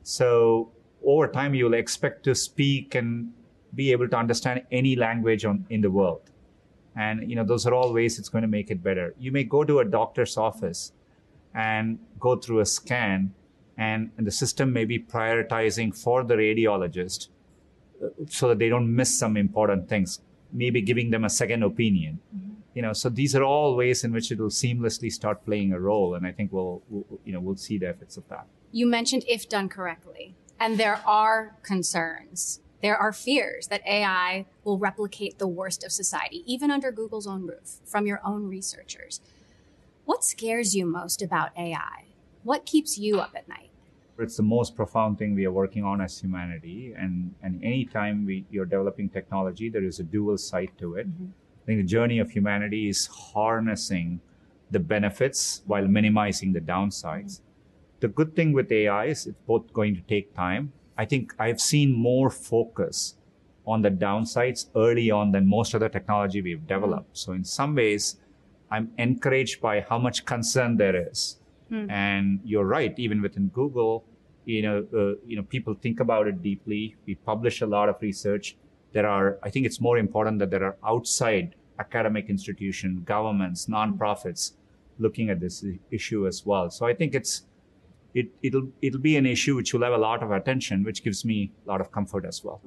So 0.02 0.72
over 1.04 1.28
time, 1.28 1.54
you'll 1.54 1.74
expect 1.74 2.24
to 2.24 2.34
speak 2.34 2.94
and 2.94 3.32
be 3.74 3.92
able 3.92 4.08
to 4.08 4.16
understand 4.16 4.62
any 4.72 4.96
language 4.96 5.44
on, 5.44 5.66
in 5.68 5.80
the 5.80 5.90
world. 5.90 6.30
And, 6.96 7.28
you 7.28 7.36
know, 7.36 7.44
those 7.44 7.66
are 7.66 7.74
all 7.74 7.92
ways 7.92 8.18
it's 8.18 8.28
going 8.28 8.42
to 8.42 8.48
make 8.48 8.70
it 8.70 8.82
better. 8.82 9.14
You 9.18 9.32
may 9.32 9.44
go 9.44 9.64
to 9.64 9.80
a 9.80 9.84
doctor's 9.84 10.36
office 10.36 10.92
and 11.54 11.98
go 12.18 12.36
through 12.36 12.60
a 12.60 12.66
scan 12.66 13.34
and, 13.76 14.10
and 14.16 14.26
the 14.26 14.30
system 14.30 14.72
may 14.72 14.84
be 14.84 14.98
prioritizing 14.98 15.96
for 15.96 16.22
the 16.24 16.34
radiologist 16.34 17.28
uh, 18.02 18.08
so 18.28 18.48
that 18.48 18.58
they 18.58 18.68
don't 18.68 18.94
miss 18.94 19.16
some 19.18 19.36
important 19.36 19.88
things 19.88 20.20
maybe 20.52 20.80
giving 20.80 21.10
them 21.10 21.24
a 21.24 21.30
second 21.30 21.62
opinion 21.62 22.20
you 22.74 22.82
know 22.82 22.92
so 22.92 23.08
these 23.08 23.34
are 23.34 23.42
all 23.42 23.76
ways 23.76 24.04
in 24.04 24.12
which 24.12 24.30
it 24.30 24.38
will 24.38 24.48
seamlessly 24.48 25.10
start 25.10 25.44
playing 25.44 25.72
a 25.72 25.80
role 25.80 26.14
and 26.14 26.26
i 26.26 26.32
think 26.32 26.52
we'll, 26.52 26.82
we'll 26.88 27.20
you 27.24 27.32
know 27.32 27.40
we'll 27.40 27.56
see 27.56 27.78
the 27.78 27.88
effects 27.88 28.16
of 28.16 28.28
that 28.28 28.46
You 28.74 28.88
mentioned 28.88 29.22
if 29.28 29.48
done 29.48 29.68
correctly, 29.68 30.34
and 30.58 30.78
there 30.78 31.00
are 31.06 31.54
concerns. 31.62 32.58
There 32.82 32.96
are 32.96 33.12
fears 33.12 33.68
that 33.68 33.86
AI 33.86 34.46
will 34.64 34.78
replicate 34.78 35.38
the 35.38 35.46
worst 35.46 35.84
of 35.84 35.92
society, 35.92 36.42
even 36.44 36.72
under 36.72 36.90
Google's 36.90 37.28
own 37.28 37.46
roof, 37.46 37.76
from 37.84 38.04
your 38.04 38.20
own 38.24 38.48
researchers. 38.48 39.20
What 40.06 40.24
scares 40.24 40.74
you 40.74 40.86
most 40.86 41.22
about 41.22 41.56
AI? 41.56 42.06
What 42.44 42.66
keeps 42.66 42.98
you 42.98 43.20
up 43.20 43.32
at 43.34 43.48
night? 43.48 43.70
it's 44.18 44.36
the 44.36 44.42
most 44.42 44.76
profound 44.76 45.18
thing 45.18 45.34
we 45.34 45.44
are 45.44 45.52
working 45.52 45.84
on 45.84 46.00
as 46.00 46.18
humanity 46.20 46.94
and 46.96 47.34
and 47.42 47.62
anytime 47.64 48.24
we 48.24 48.44
you're 48.50 48.64
developing 48.64 49.08
technology 49.08 49.68
there 49.68 49.82
is 49.82 49.98
a 49.98 50.04
dual 50.04 50.38
side 50.38 50.70
to 50.78 50.94
it. 50.94 51.08
Mm-hmm. 51.08 51.26
I 51.62 51.66
think 51.66 51.80
the 51.80 51.86
journey 51.86 52.18
of 52.18 52.30
humanity 52.30 52.88
is 52.88 53.06
harnessing 53.06 54.20
the 54.70 54.78
benefits 54.78 55.62
while 55.66 55.86
minimizing 55.86 56.52
the 56.52 56.60
downsides. 56.60 57.40
Mm-hmm. 57.40 58.00
The 58.00 58.08
good 58.08 58.36
thing 58.36 58.52
with 58.52 58.70
ai 58.70 59.06
is 59.06 59.26
it's 59.26 59.40
both 59.46 59.72
going 59.72 59.94
to 59.96 60.02
take 60.02 60.34
time. 60.34 60.72
I 60.96 61.04
think 61.04 61.34
i've 61.38 61.60
seen 61.60 61.92
more 61.92 62.30
focus 62.30 63.16
on 63.66 63.82
the 63.82 63.90
downsides 63.90 64.66
early 64.76 65.10
on 65.10 65.32
than 65.32 65.46
most 65.48 65.74
other 65.74 65.88
technology 65.88 66.40
we've 66.40 66.66
developed. 66.66 67.14
Mm-hmm. 67.14 67.30
So 67.30 67.32
in 67.32 67.44
some 67.44 67.74
ways 67.74 68.16
i'm 68.70 68.92
encouraged 68.96 69.60
by 69.60 69.80
how 69.80 69.98
much 69.98 70.24
concern 70.24 70.76
there 70.76 71.08
is 71.08 71.38
and 71.90 72.40
you're 72.44 72.64
right 72.64 72.94
even 72.98 73.22
within 73.22 73.48
google 73.48 74.04
you 74.44 74.62
know 74.62 74.86
uh, 74.94 75.14
you 75.26 75.36
know 75.36 75.42
people 75.42 75.74
think 75.74 76.00
about 76.00 76.26
it 76.26 76.42
deeply. 76.42 76.96
We 77.06 77.14
publish 77.14 77.60
a 77.60 77.66
lot 77.66 77.88
of 77.88 77.96
research 78.00 78.56
there 78.92 79.08
are 79.08 79.38
i 79.42 79.50
think 79.50 79.66
it's 79.66 79.80
more 79.80 79.98
important 79.98 80.38
that 80.38 80.50
there 80.50 80.64
are 80.64 80.76
outside 80.86 81.54
academic 81.78 82.28
institutions 82.28 83.02
governments 83.04 83.66
nonprofits 83.66 84.52
looking 84.98 85.28
at 85.30 85.40
this 85.40 85.64
issue 85.90 86.26
as 86.26 86.46
well. 86.46 86.70
So 86.70 86.86
i 86.86 86.94
think 86.94 87.14
it's 87.14 87.46
it, 88.14 88.28
it'll 88.42 88.68
it'll 88.80 89.00
be 89.00 89.16
an 89.16 89.26
issue 89.26 89.56
which 89.56 89.74
will 89.74 89.82
have 89.82 89.92
a 89.92 89.98
lot 89.98 90.22
of 90.22 90.30
attention 90.30 90.84
which 90.84 91.02
gives 91.02 91.24
me 91.24 91.52
a 91.66 91.68
lot 91.68 91.80
of 91.80 91.90
comfort 91.90 92.24
as 92.24 92.44
well 92.44 92.60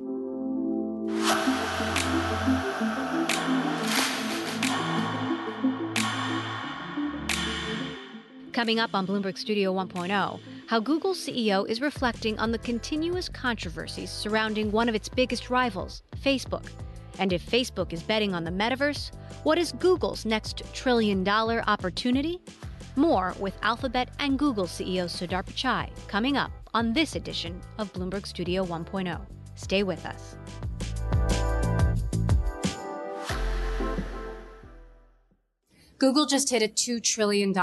Coming 8.57 8.79
up 8.79 8.95
on 8.95 9.05
Bloomberg 9.05 9.37
Studio 9.37 9.71
1.0, 9.71 10.39
how 10.65 10.79
Google's 10.79 11.19
CEO 11.19 11.69
is 11.69 11.79
reflecting 11.79 12.39
on 12.39 12.51
the 12.51 12.57
continuous 12.57 13.29
controversies 13.29 14.09
surrounding 14.09 14.71
one 14.71 14.89
of 14.89 14.95
its 14.95 15.07
biggest 15.07 15.51
rivals, 15.51 16.01
Facebook. 16.23 16.65
And 17.19 17.31
if 17.31 17.45
Facebook 17.45 17.93
is 17.93 18.01
betting 18.01 18.33
on 18.33 18.43
the 18.43 18.49
metaverse, 18.49 19.11
what 19.43 19.59
is 19.59 19.73
Google's 19.73 20.25
next 20.25 20.63
trillion 20.73 21.23
dollar 21.23 21.63
opportunity? 21.67 22.41
More 22.95 23.35
with 23.39 23.53
Alphabet 23.61 24.09
and 24.17 24.39
Google 24.39 24.65
CEO 24.65 25.05
Sundar 25.05 25.45
Pichai 25.45 25.91
coming 26.07 26.35
up 26.35 26.51
on 26.73 26.93
this 26.93 27.15
edition 27.15 27.61
of 27.77 27.93
Bloomberg 27.93 28.25
Studio 28.25 28.65
1.0. 28.65 29.21
Stay 29.53 29.83
with 29.83 30.03
us. 30.03 30.35
Google 35.97 36.25
just 36.25 36.49
hit 36.49 36.61
a 36.61 36.67
$2 36.67 37.01
trillion 37.01 37.53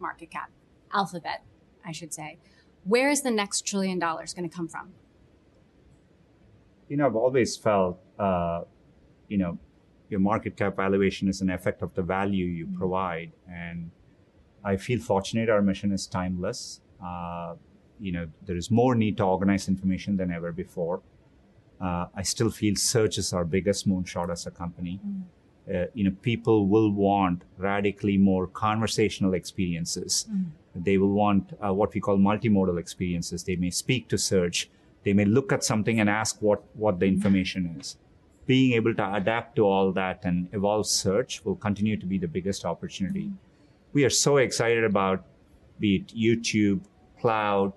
market 0.00 0.30
cap. 0.30 0.50
Alphabet, 0.92 1.42
I 1.84 1.92
should 1.92 2.12
say. 2.12 2.38
Where 2.84 3.10
is 3.10 3.22
the 3.22 3.30
next 3.30 3.66
trillion 3.66 3.98
dollars 3.98 4.34
going 4.34 4.48
to 4.48 4.54
come 4.54 4.68
from? 4.68 4.92
You 6.88 6.96
know, 6.96 7.06
I've 7.06 7.16
always 7.16 7.56
felt, 7.56 8.00
uh, 8.18 8.62
you 9.28 9.38
know, 9.38 9.58
your 10.08 10.20
market 10.20 10.56
cap 10.56 10.76
valuation 10.76 11.28
is 11.28 11.40
an 11.40 11.50
effect 11.50 11.82
of 11.82 11.94
the 11.94 12.02
value 12.02 12.44
you 12.44 12.66
mm-hmm. 12.66 12.78
provide. 12.78 13.32
And 13.50 13.90
I 14.64 14.76
feel 14.76 15.00
fortunate 15.00 15.48
our 15.48 15.62
mission 15.62 15.92
is 15.92 16.06
timeless. 16.06 16.80
Uh, 17.04 17.54
you 17.98 18.12
know, 18.12 18.28
there 18.44 18.56
is 18.56 18.70
more 18.70 18.94
need 18.94 19.16
to 19.16 19.24
organize 19.24 19.68
information 19.68 20.16
than 20.16 20.30
ever 20.30 20.52
before. 20.52 21.02
Uh, 21.80 22.06
I 22.14 22.22
still 22.22 22.50
feel 22.50 22.76
search 22.76 23.18
is 23.18 23.32
our 23.32 23.44
biggest 23.44 23.88
moonshot 23.88 24.30
as 24.30 24.46
a 24.46 24.50
company. 24.50 25.00
Mm 25.06 25.24
uh, 25.72 25.86
you 25.94 26.04
know, 26.04 26.12
people 26.22 26.66
will 26.66 26.90
want 26.92 27.42
radically 27.58 28.16
more 28.16 28.46
conversational 28.46 29.34
experiences. 29.34 30.26
Mm. 30.30 30.46
They 30.76 30.98
will 30.98 31.12
want 31.12 31.52
uh, 31.64 31.72
what 31.72 31.92
we 31.94 32.00
call 32.00 32.18
multimodal 32.18 32.78
experiences. 32.78 33.42
They 33.42 33.56
may 33.56 33.70
speak 33.70 34.08
to 34.08 34.18
search. 34.18 34.68
They 35.02 35.12
may 35.12 35.24
look 35.24 35.52
at 35.52 35.64
something 35.64 35.98
and 35.98 36.08
ask 36.08 36.40
what, 36.40 36.62
what 36.74 37.00
the 37.00 37.06
information 37.06 37.76
is. 37.80 37.96
Being 38.46 38.74
able 38.74 38.94
to 38.94 39.14
adapt 39.14 39.56
to 39.56 39.66
all 39.66 39.90
that 39.92 40.24
and 40.24 40.48
evolve 40.52 40.86
search 40.86 41.44
will 41.44 41.56
continue 41.56 41.96
to 41.96 42.06
be 42.06 42.18
the 42.18 42.28
biggest 42.28 42.64
opportunity. 42.64 43.24
Mm. 43.24 43.34
We 43.92 44.04
are 44.04 44.10
so 44.10 44.36
excited 44.36 44.84
about 44.84 45.24
be 45.80 45.96
it 45.96 46.08
YouTube, 46.08 46.80
cloud, 47.20 47.72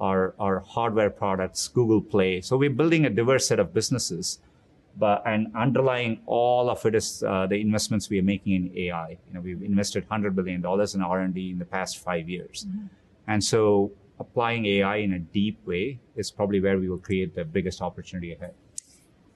our, 0.00 0.34
our 0.38 0.60
hardware 0.60 1.10
products, 1.10 1.68
Google 1.68 2.00
Play. 2.00 2.40
So 2.40 2.56
we're 2.56 2.70
building 2.70 3.04
a 3.04 3.10
diverse 3.10 3.46
set 3.46 3.58
of 3.58 3.72
businesses 3.72 4.38
but 4.96 5.22
and 5.26 5.54
underlying 5.54 6.20
all 6.26 6.70
of 6.70 6.84
it 6.86 6.94
is 6.94 7.22
uh, 7.22 7.46
the 7.46 7.56
investments 7.56 8.08
we 8.08 8.18
are 8.18 8.24
making 8.24 8.54
in 8.54 8.78
AI. 8.78 9.10
You 9.26 9.34
know, 9.34 9.40
we've 9.40 9.62
invested 9.62 10.04
hundred 10.10 10.34
billion 10.34 10.60
dollars 10.60 10.94
in 10.94 11.02
R 11.02 11.20
and 11.20 11.34
D 11.34 11.50
in 11.50 11.58
the 11.58 11.64
past 11.64 11.98
five 11.98 12.28
years, 12.28 12.66
mm-hmm. 12.68 12.86
and 13.26 13.42
so 13.42 13.92
applying 14.20 14.66
AI 14.66 14.96
in 14.96 15.12
a 15.12 15.18
deep 15.18 15.64
way 15.66 16.00
is 16.16 16.30
probably 16.30 16.60
where 16.60 16.78
we 16.78 16.88
will 16.88 16.98
create 16.98 17.34
the 17.34 17.44
biggest 17.44 17.80
opportunity 17.80 18.32
ahead. 18.32 18.54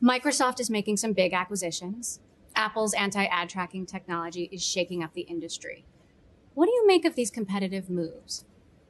Microsoft 0.02 0.58
is 0.58 0.68
making 0.68 0.96
some 0.96 1.12
big 1.12 1.32
acquisitions. 1.32 2.18
Apple's 2.56 2.92
anti-ad 2.94 3.48
tracking 3.48 3.86
technology 3.86 4.48
is 4.52 4.62
shaking 4.62 5.02
up 5.02 5.14
the 5.14 5.22
industry. 5.22 5.84
What 6.54 6.66
do 6.66 6.72
you 6.72 6.86
make 6.86 7.04
of 7.04 7.14
these 7.14 7.30
competitive 7.30 7.88
moves? 7.88 8.44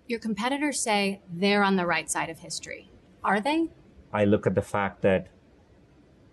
Your 0.09 0.19
competitors 0.19 0.81
say 0.81 1.21
they're 1.33 1.62
on 1.62 1.76
the 1.76 1.87
right 1.87 2.11
side 2.11 2.28
of 2.28 2.40
history. 2.40 2.90
Are 3.23 3.40
they? 3.40 3.69
I 4.12 4.25
look 4.25 4.47
at 4.47 4.54
the 4.54 4.62
fact 4.62 5.02
that 5.02 5.28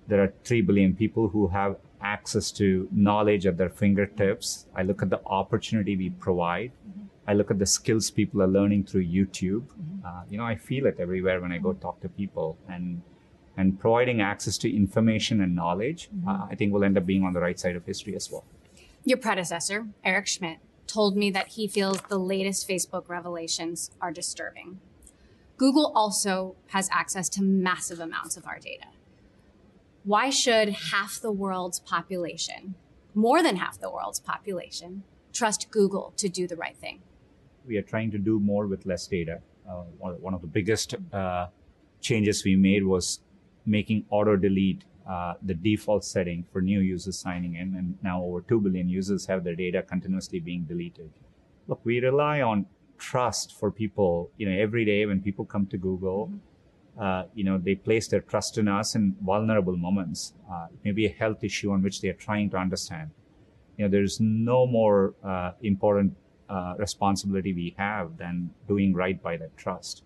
there 0.09 0.23
are 0.23 0.33
3 0.43 0.61
billion 0.61 0.95
people 0.95 1.29
who 1.29 1.47
have 1.47 1.77
access 2.01 2.51
to 2.51 2.87
knowledge 2.91 3.45
at 3.45 3.57
their 3.57 3.69
fingertips. 3.69 4.65
I 4.75 4.83
look 4.83 5.01
at 5.01 5.09
the 5.09 5.21
opportunity 5.25 5.95
we 5.95 6.09
provide. 6.09 6.71
Mm-hmm. 6.71 7.05
I 7.27 7.33
look 7.33 7.51
at 7.51 7.59
the 7.59 7.65
skills 7.65 8.09
people 8.09 8.41
are 8.41 8.47
learning 8.47 8.85
through 8.85 9.05
YouTube. 9.05 9.63
Mm-hmm. 9.63 10.05
Uh, 10.05 10.23
you 10.29 10.37
know, 10.37 10.45
I 10.45 10.55
feel 10.55 10.87
it 10.87 10.97
everywhere 10.99 11.39
when 11.39 11.51
I 11.51 11.59
go 11.59 11.73
talk 11.73 12.01
to 12.01 12.09
people, 12.09 12.57
and 12.67 13.01
and 13.57 13.79
providing 13.79 14.21
access 14.21 14.57
to 14.59 14.73
information 14.73 15.41
and 15.41 15.53
knowledge, 15.55 16.09
mm-hmm. 16.09 16.27
uh, 16.27 16.47
I 16.49 16.55
think 16.55 16.73
will 16.73 16.83
end 16.83 16.97
up 16.97 17.05
being 17.05 17.23
on 17.23 17.33
the 17.33 17.41
right 17.41 17.59
side 17.59 17.75
of 17.75 17.85
history 17.85 18.15
as 18.15 18.31
well. 18.31 18.45
Your 19.03 19.17
predecessor, 19.17 19.87
Eric 20.03 20.27
Schmidt, 20.27 20.57
told 20.87 21.15
me 21.15 21.29
that 21.31 21.49
he 21.49 21.67
feels 21.67 22.01
the 22.09 22.17
latest 22.17 22.67
Facebook 22.67 23.07
revelations 23.07 23.91
are 24.01 24.11
disturbing. 24.11 24.79
Google 25.57 25.91
also 25.93 26.55
has 26.67 26.89
access 26.91 27.27
to 27.29 27.43
massive 27.43 27.99
amounts 27.99 28.37
of 28.37 28.47
our 28.47 28.59
data 28.59 28.85
why 30.09 30.31
should 30.31 30.69
half 30.69 31.21
the 31.21 31.31
world's 31.31 31.79
population, 31.81 32.73
more 33.13 33.43
than 33.43 33.57
half 33.57 33.79
the 33.79 33.91
world's 33.91 34.19
population, 34.19 35.03
trust 35.33 35.69
Google 35.69 36.13
to 36.17 36.27
do 36.27 36.47
the 36.47 36.55
right 36.55 36.75
thing? 36.75 37.03
We 37.67 37.77
are 37.77 37.83
trying 37.83 38.09
to 38.11 38.17
do 38.17 38.39
more 38.39 38.65
with 38.65 38.87
less 38.87 39.05
data. 39.05 39.41
Uh, 39.69 39.83
one 39.99 40.33
of 40.33 40.41
the 40.41 40.47
biggest 40.47 40.95
uh, 41.13 41.49
changes 42.01 42.43
we 42.43 42.55
made 42.55 42.83
was 42.85 43.19
making 43.67 44.03
auto 44.09 44.35
delete 44.35 44.83
uh, 45.07 45.35
the 45.43 45.53
default 45.53 46.03
setting 46.03 46.43
for 46.51 46.59
new 46.59 46.79
users 46.79 47.19
signing 47.19 47.53
in, 47.53 47.75
and 47.75 47.95
now 48.01 48.23
over 48.23 48.41
2 48.41 48.61
billion 48.61 48.89
users 48.89 49.27
have 49.27 49.43
their 49.43 49.55
data 49.55 49.83
continuously 49.83 50.39
being 50.39 50.63
deleted. 50.63 51.11
Look, 51.67 51.81
we 51.83 51.99
rely 51.99 52.41
on 52.41 52.65
trust 52.97 53.55
for 53.59 53.69
people. 53.69 54.31
You 54.37 54.49
know, 54.49 54.59
every 54.59 54.85
day 54.85 55.05
when 55.05 55.21
people 55.21 55.45
come 55.45 55.67
to 55.67 55.77
Google, 55.77 56.29
mm-hmm 56.29 56.48
uh, 56.99 57.23
you 57.33 57.45
know, 57.45 57.57
they 57.57 57.75
place 57.75 58.09
their 58.09 58.19
trust 58.19 58.57
in 58.57 58.67
us 58.67 58.93
in 58.93 59.15
vulnerable 59.21 59.77
moments. 59.77 60.33
Uh, 60.51 60.67
it 60.71 60.79
may 60.83 60.91
be 60.91 61.05
a 61.05 61.09
health 61.09 61.43
issue 61.43 61.71
on 61.71 61.81
which 61.81 62.01
they 62.01 62.09
are 62.09 62.19
trying 62.27 62.49
to 62.49 62.57
understand. 62.57 63.09
You 63.77 63.85
know, 63.85 63.91
there's 63.91 64.19
no 64.19 64.67
more 64.67 65.13
uh, 65.23 65.51
important 65.61 66.17
uh, 66.49 66.73
responsibility 66.77 67.53
we 67.53 67.73
have 67.77 68.17
than 68.17 68.49
doing 68.67 68.93
right 68.93 69.21
by 69.21 69.37
that 69.37 69.55
trust. 69.55 70.03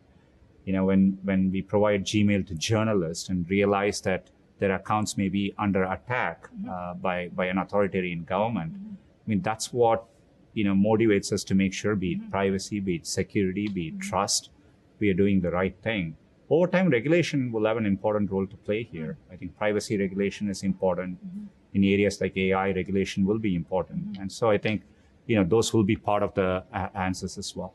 You 0.66 0.74
know, 0.74 0.86
when 0.86 1.18
when 1.24 1.52
we 1.52 1.64
provide 1.64 2.06
Gmail 2.06 2.46
to 2.48 2.54
journalists 2.54 3.28
and 3.28 3.50
realize 3.50 4.02
that 4.02 4.30
their 4.60 4.76
accounts 4.76 5.18
may 5.18 5.30
be 5.30 5.54
under 5.58 5.84
attack 5.84 6.44
mm-hmm. 6.44 6.70
Uh, 6.70 6.94
by 6.94 7.30
by 7.30 7.48
an 7.48 7.58
authoritarian 7.58 8.24
government, 8.24 8.74
mm-hmm. 8.74 8.94
I 8.94 9.30
mean, 9.30 9.42
that's 9.42 9.74
what 9.74 10.06
you 10.54 10.64
know 10.64 10.76
motivates 10.76 11.34
us 11.34 11.44
to 11.46 11.56
make 11.56 11.74
sure, 11.74 11.96
be 11.96 12.12
it 12.12 12.22
mm-hmm. 12.22 12.30
privacy, 12.30 12.80
be 12.80 12.98
it 12.98 13.08
security, 13.08 13.68
be 13.68 13.88
it 13.88 13.94
mm-hmm. 13.94 14.10
trust, 14.10 14.52
we 15.00 15.10
are 15.10 15.16
doing 15.16 15.42
the 15.42 15.50
right 15.50 15.76
thing 15.82 16.18
over 16.50 16.68
time, 16.68 16.90
regulation 16.90 17.52
will 17.52 17.66
have 17.66 17.78
an 17.78 17.86
important 17.86 18.32
role 18.32 18.46
to 18.46 18.56
play 18.58 18.84
here. 18.84 19.18
I 19.32 19.36
think 19.36 19.58
privacy 19.58 19.98
regulation 19.98 20.50
is 20.50 20.64
important. 20.64 21.18
Mm-hmm. 21.26 21.46
In 21.76 21.84
areas 21.84 22.22
like 22.22 22.38
AI, 22.38 22.72
regulation 22.72 23.26
will 23.26 23.40
be 23.40 23.56
important. 23.56 24.14
Mm-hmm. 24.14 24.22
And 24.22 24.32
so 24.32 24.50
I 24.50 24.58
think, 24.58 24.84
you 25.26 25.36
know, 25.36 25.44
those 25.44 25.74
will 25.74 25.84
be 25.84 25.96
part 25.96 26.22
of 26.22 26.34
the 26.36 26.64
uh, 26.74 26.88
answers 26.94 27.38
as 27.38 27.56
well. 27.56 27.74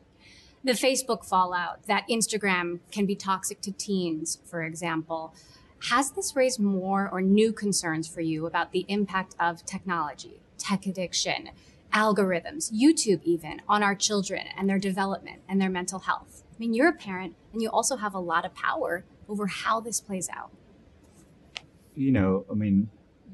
The 0.63 0.73
Facebook 0.73 1.25
fallout, 1.25 1.83
that 1.87 2.05
Instagram 2.09 2.79
can 2.91 3.05
be 3.05 3.15
toxic 3.15 3.61
to 3.61 3.71
teens, 3.71 4.39
for 4.45 4.63
example. 4.63 5.33
Has 5.89 6.11
this 6.11 6.35
raised 6.35 6.59
more 6.59 7.09
or 7.09 7.21
new 7.21 7.53
concerns 7.53 8.07
for 8.07 8.19
you 8.19 8.45
about 8.45 8.73
the 8.73 8.85
impact 8.89 9.35
of 9.39 9.65
technology, 9.65 10.41
tech 10.57 10.85
addiction, 10.85 11.51
algorithms, 11.93 12.71
YouTube 12.73 13.21
even, 13.23 13.61
on 13.69 13.81
our 13.83 13.95
children 13.95 14.47
and 14.57 14.69
their 14.69 14.79
development 14.79 15.41
and 15.47 15.61
their 15.61 15.69
mental 15.69 15.99
health? 15.99 16.38
I 16.59 16.61
mean, 16.61 16.73
you're 16.73 16.89
a 16.89 16.93
parent 16.93 17.35
and 17.53 17.61
you 17.61 17.69
also 17.69 17.95
have 17.95 18.13
a 18.13 18.19
lot 18.19 18.43
of 18.43 18.53
power 18.53 19.05
over 19.29 19.47
how 19.47 19.79
this 19.79 20.01
plays 20.01 20.27
out. 20.29 20.51
You 21.95 22.11
know, 22.11 22.45
I 22.51 22.53
mean, 22.53 22.89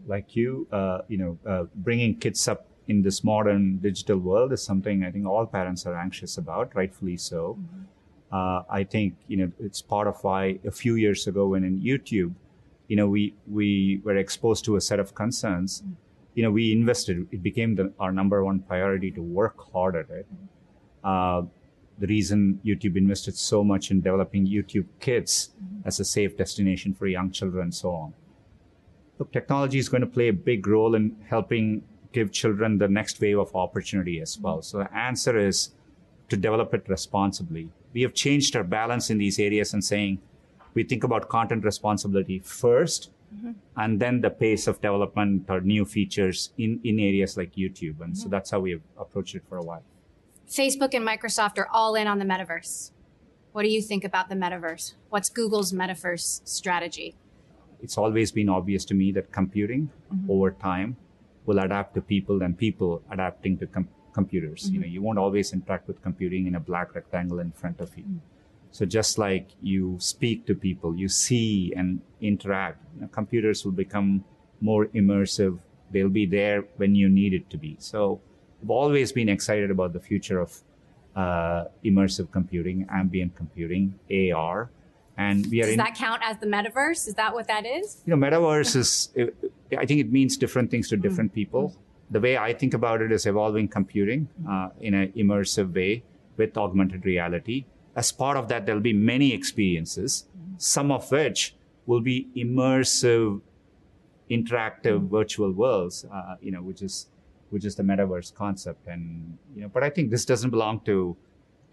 like 0.05 0.35
you, 0.35 0.67
uh, 0.71 0.99
you 1.07 1.17
know, 1.17 1.37
uh, 1.47 1.63
bringing 1.73 2.17
kids 2.17 2.47
up 2.47 2.67
in 2.87 3.01
this 3.01 3.23
modern 3.23 3.77
digital 3.77 4.19
world 4.19 4.53
is 4.53 4.61
something 4.61 5.03
I 5.03 5.09
think 5.09 5.25
all 5.25 5.47
parents 5.47 5.87
are 5.87 5.97
anxious 5.97 6.37
about, 6.37 6.75
rightfully 6.75 7.17
so. 7.17 7.57
Mm-hmm. 7.59 7.81
Uh, 8.31 8.63
I 8.69 8.83
think 8.83 9.15
you 9.27 9.37
know 9.37 9.51
it's 9.59 9.81
part 9.81 10.07
of 10.07 10.23
why 10.23 10.59
a 10.65 10.71
few 10.71 10.95
years 10.95 11.25
ago, 11.25 11.47
when 11.47 11.63
in 11.63 11.81
YouTube, 11.81 12.35
you 12.87 12.95
know, 12.95 13.07
we 13.07 13.33
we 13.47 14.01
were 14.03 14.17
exposed 14.17 14.65
to 14.65 14.75
a 14.75 14.81
set 14.81 14.99
of 14.99 15.15
concerns. 15.15 15.81
Mm-hmm. 15.81 15.93
You 16.35 16.43
know, 16.43 16.51
we 16.51 16.71
invested. 16.71 17.27
It 17.31 17.41
became 17.41 17.75
the, 17.75 17.91
our 17.99 18.11
number 18.11 18.43
one 18.43 18.59
priority 18.59 19.09
to 19.11 19.21
work 19.21 19.71
hard 19.71 19.95
at 19.95 20.09
it. 20.09 20.27
Mm-hmm. 20.31 21.47
The 21.99 22.07
reason 22.07 22.59
YouTube 22.65 22.97
invested 22.97 23.37
so 23.37 23.63
much 23.63 23.91
in 23.91 24.01
developing 24.01 24.45
YouTube 24.45 24.85
Kids 24.99 25.51
mm-hmm. 25.55 25.87
as 25.87 25.99
a 25.99 26.05
safe 26.05 26.37
destination 26.37 26.93
for 26.93 27.07
young 27.07 27.31
children 27.31 27.63
and 27.63 27.73
so 27.73 27.91
on. 27.91 28.13
Look, 29.17 29.31
technology 29.31 29.79
is 29.79 29.87
going 29.87 30.01
to 30.01 30.07
play 30.07 30.27
a 30.27 30.33
big 30.33 30.67
role 30.67 30.95
in 30.95 31.15
helping 31.29 31.83
give 32.11 32.31
children 32.31 32.77
the 32.77 32.87
next 32.87 33.19
wave 33.21 33.39
of 33.39 33.55
opportunity 33.55 34.19
as 34.21 34.37
well. 34.39 34.61
So 34.61 34.79
the 34.79 34.93
answer 34.95 35.37
is 35.37 35.71
to 36.29 36.37
develop 36.37 36.73
it 36.73 36.85
responsibly. 36.87 37.69
We 37.93 38.01
have 38.01 38.13
changed 38.13 38.55
our 38.55 38.63
balance 38.63 39.09
in 39.09 39.17
these 39.17 39.39
areas 39.39 39.73
and 39.73 39.83
saying 39.83 40.19
we 40.73 40.83
think 40.83 41.03
about 41.03 41.29
content 41.29 41.63
responsibility 41.63 42.39
1st 42.41 43.09
mm-hmm. 43.35 43.51
and 43.77 43.99
then 43.99 44.21
the 44.21 44.29
pace 44.29 44.67
of 44.67 44.81
development 44.81 45.45
or 45.49 45.61
new 45.61 45.85
features 45.85 46.51
in, 46.57 46.79
in 46.83 46.99
areas 46.99 47.37
like 47.37 47.55
YouTube. 47.55 48.01
And 48.01 48.13
mm-hmm. 48.13 48.23
so 48.23 48.29
that's 48.29 48.51
how 48.51 48.59
we 48.59 48.71
have 48.71 48.81
approached 48.97 49.35
it 49.35 49.43
for 49.47 49.57
a 49.57 49.63
while. 49.63 49.83
Facebook 50.49 50.93
and 50.93 51.05
Microsoft 51.07 51.57
are 51.57 51.67
all 51.71 51.95
in 51.95 52.07
on 52.07 52.19
the 52.19 52.25
metaverse. 52.25 52.91
What 53.51 53.63
do 53.63 53.69
you 53.69 53.81
think 53.81 54.03
about 54.03 54.29
the 54.29 54.35
metaverse? 54.35 54.93
What's 55.09 55.29
Google's 55.29 55.71
metaverse 55.71 56.41
strategy? 56.47 57.15
It's 57.81 57.97
always 57.97 58.31
been 58.31 58.49
obvious 58.49 58.85
to 58.85 58.93
me 58.93 59.11
that 59.13 59.31
computing 59.31 59.89
mm-hmm. 60.13 60.29
over 60.29 60.51
time 60.51 60.97
will 61.45 61.59
adapt 61.59 61.95
to 61.95 62.01
people 62.01 62.41
and 62.41 62.57
people 62.57 63.01
adapting 63.11 63.57
to 63.59 63.67
com- 63.67 63.87
computers. 64.13 64.63
Mm-hmm. 64.63 64.73
You 64.73 64.79
know, 64.81 64.87
you 64.87 65.01
won't 65.01 65.19
always 65.19 65.53
interact 65.53 65.87
with 65.87 66.01
computing 66.01 66.47
in 66.47 66.55
a 66.55 66.59
black 66.59 66.95
rectangle 66.95 67.39
in 67.39 67.51
front 67.51 67.79
of 67.79 67.95
you. 67.97 68.03
Mm-hmm. 68.03 68.17
So 68.71 68.85
just 68.85 69.17
like 69.17 69.51
you 69.61 69.95
speak 69.99 70.45
to 70.47 70.53
people, 70.53 70.95
you 70.95 71.07
see 71.07 71.73
and 71.77 72.01
interact, 72.19 72.83
you 72.95 73.01
know, 73.01 73.07
computers 73.07 73.63
will 73.63 73.71
become 73.71 74.25
more 74.59 74.87
immersive. 74.87 75.59
They'll 75.91 76.09
be 76.09 76.25
there 76.25 76.65
when 76.75 76.93
you 76.93 77.07
need 77.07 77.33
it 77.33 77.49
to 77.51 77.57
be. 77.57 77.77
So 77.79 78.19
I've 78.65 78.71
always 78.71 79.11
been 79.11 79.29
excited 79.29 79.69
about 79.69 79.93
the 79.93 79.99
future 79.99 80.39
of 80.39 80.59
uh, 81.15 81.65
immersive 81.83 82.31
computing, 82.31 82.87
ambient 82.89 83.35
computing, 83.35 83.93
AR, 84.09 84.71
and 85.17 85.45
we 85.51 85.61
are 85.61 85.65
Does 85.65 85.73
in, 85.73 85.77
that 85.77 85.93
count 85.93 86.23
as 86.25 86.39
the 86.39 86.47
metaverse? 86.47 87.07
Is 87.07 87.13
that 87.13 87.31
what 87.31 87.47
that 87.47 87.63
is? 87.63 88.01
you 88.07 88.15
know, 88.15 88.17
metaverse 88.17 88.75
is, 88.75 89.09
I 89.77 89.85
think 89.85 89.99
it 90.01 90.11
means 90.11 90.35
different 90.35 90.71
things 90.71 90.89
to 90.89 90.97
different 90.97 91.31
people. 91.31 91.75
The 92.09 92.19
way 92.19 92.37
I 92.37 92.53
think 92.53 92.73
about 92.73 93.03
it 93.03 93.11
is 93.11 93.27
evolving 93.27 93.67
computing 93.67 94.27
uh, 94.49 94.69
in 94.81 94.95
an 94.95 95.11
immersive 95.15 95.75
way 95.75 96.03
with 96.35 96.57
augmented 96.57 97.05
reality. 97.05 97.65
As 97.95 98.11
part 98.11 98.35
of 98.35 98.47
that, 98.47 98.65
there'll 98.65 98.81
be 98.81 98.93
many 98.93 99.31
experiences, 99.31 100.25
some 100.57 100.91
of 100.91 101.11
which 101.11 101.55
will 101.85 102.01
be 102.01 102.29
immersive, 102.35 103.41
interactive 104.31 105.07
virtual 105.07 105.51
worlds, 105.51 106.03
uh, 106.11 106.35
you 106.41 106.51
know, 106.51 106.63
which 106.63 106.81
is, 106.81 107.07
which 107.49 107.65
is 107.65 107.75
the 107.75 107.83
metaverse 107.83 108.33
concept. 108.33 108.87
And, 108.87 109.37
you 109.55 109.61
know, 109.61 109.69
but 109.69 109.83
I 109.83 109.89
think 109.89 110.11
this 110.11 110.25
doesn't 110.25 110.49
belong 110.49 110.81
to 110.81 111.15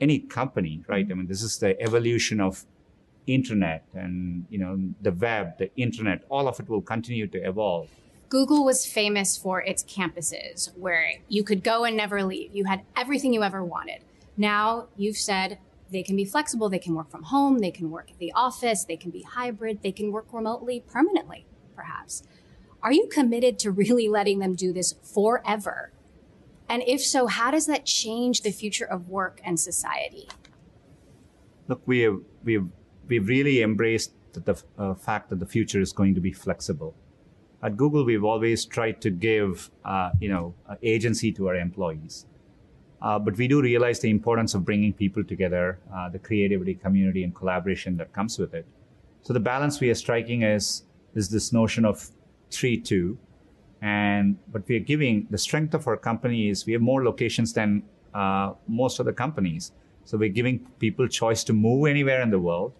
any 0.00 0.18
company, 0.18 0.82
right? 0.88 0.98
I 0.98 1.08
mm-hmm. 1.08 1.18
mean, 1.18 1.26
this 1.26 1.42
is 1.42 1.58
the 1.58 1.80
evolution 1.80 2.40
of 2.40 2.64
internet 3.28 3.84
and 3.94 4.44
you 4.50 4.58
know 4.58 4.76
the 5.00 5.12
web 5.12 5.56
the 5.56 5.72
internet 5.76 6.24
all 6.28 6.48
of 6.48 6.58
it 6.58 6.68
will 6.68 6.82
continue 6.82 7.28
to 7.28 7.38
evolve 7.38 7.88
Google 8.32 8.64
was 8.64 8.86
famous 8.86 9.36
for 9.36 9.60
its 9.60 9.84
campuses 9.84 10.74
where 10.78 11.16
you 11.28 11.44
could 11.44 11.62
go 11.62 11.84
and 11.84 11.94
never 11.94 12.24
leave. 12.24 12.56
You 12.56 12.64
had 12.64 12.80
everything 12.96 13.34
you 13.34 13.42
ever 13.42 13.62
wanted. 13.62 14.00
Now 14.38 14.86
you've 14.96 15.18
said 15.18 15.58
they 15.90 16.02
can 16.02 16.16
be 16.16 16.24
flexible, 16.24 16.70
they 16.70 16.78
can 16.78 16.94
work 16.94 17.10
from 17.10 17.24
home, 17.24 17.58
they 17.58 17.70
can 17.70 17.90
work 17.90 18.10
at 18.10 18.18
the 18.18 18.32
office, 18.32 18.86
they 18.86 18.96
can 18.96 19.10
be 19.10 19.20
hybrid, 19.20 19.82
they 19.82 19.92
can 19.92 20.10
work 20.12 20.32
remotely 20.32 20.80
permanently, 20.80 21.44
perhaps. 21.76 22.22
Are 22.82 22.92
you 22.92 23.08
committed 23.10 23.58
to 23.60 23.70
really 23.70 24.08
letting 24.08 24.38
them 24.38 24.54
do 24.54 24.72
this 24.72 24.94
forever? 25.02 25.92
And 26.68 26.82
if 26.86 27.00
so, 27.00 27.26
how 27.26 27.50
does 27.50 27.66
that 27.66 27.84
change 27.84 28.42
the 28.42 28.50
future 28.50 28.86
of 28.86 29.08
work 29.08 29.40
and 29.44 29.58
society? 29.58 30.28
look 31.68 31.82
we 31.86 32.00
have 32.00 32.18
we've 32.44 32.68
we've 33.08 33.28
really 33.28 33.62
embraced 33.62 34.12
the 34.32 34.62
uh, 34.78 34.94
fact 34.94 35.30
that 35.30 35.38
the 35.38 35.46
future 35.46 35.80
is 35.80 35.92
going 35.92 36.14
to 36.14 36.20
be 36.20 36.32
flexible 36.32 36.94
at 37.62 37.76
google 37.76 38.04
we've 38.04 38.24
always 38.24 38.64
tried 38.64 39.00
to 39.00 39.10
give 39.10 39.70
uh, 39.84 40.10
you 40.20 40.28
know 40.28 40.54
agency 40.82 41.30
to 41.32 41.48
our 41.48 41.56
employees 41.56 42.26
uh, 43.02 43.18
but 43.18 43.36
we 43.36 43.48
do 43.48 43.60
realize 43.60 44.00
the 44.00 44.10
importance 44.10 44.54
of 44.54 44.64
bringing 44.64 44.92
people 44.92 45.24
together 45.24 45.78
uh, 45.94 46.08
the 46.08 46.18
creativity 46.18 46.74
community 46.74 47.24
and 47.24 47.34
collaboration 47.34 47.96
that 47.96 48.12
comes 48.12 48.38
with 48.38 48.54
it 48.54 48.66
so 49.22 49.32
the 49.32 49.40
balance 49.52 49.80
we 49.80 49.90
are 49.90 50.00
striking 50.06 50.42
is 50.42 50.84
is 51.14 51.28
this 51.28 51.52
notion 51.52 51.84
of 51.84 52.08
3-2 52.52 53.16
and 53.80 54.36
but 54.52 54.66
we 54.68 54.76
are 54.76 54.86
giving 54.92 55.26
the 55.30 55.38
strength 55.38 55.74
of 55.74 55.86
our 55.88 55.96
company 55.96 56.48
is 56.48 56.66
we 56.66 56.72
have 56.72 56.82
more 56.82 57.02
locations 57.04 57.52
than 57.52 57.82
uh, 58.14 58.52
most 58.68 59.00
of 59.00 59.06
the 59.06 59.12
companies 59.24 59.72
so 60.04 60.16
we're 60.16 60.36
giving 60.40 60.58
people 60.78 61.08
choice 61.08 61.42
to 61.44 61.52
move 61.52 61.88
anywhere 61.94 62.20
in 62.22 62.30
the 62.30 62.38
world 62.38 62.72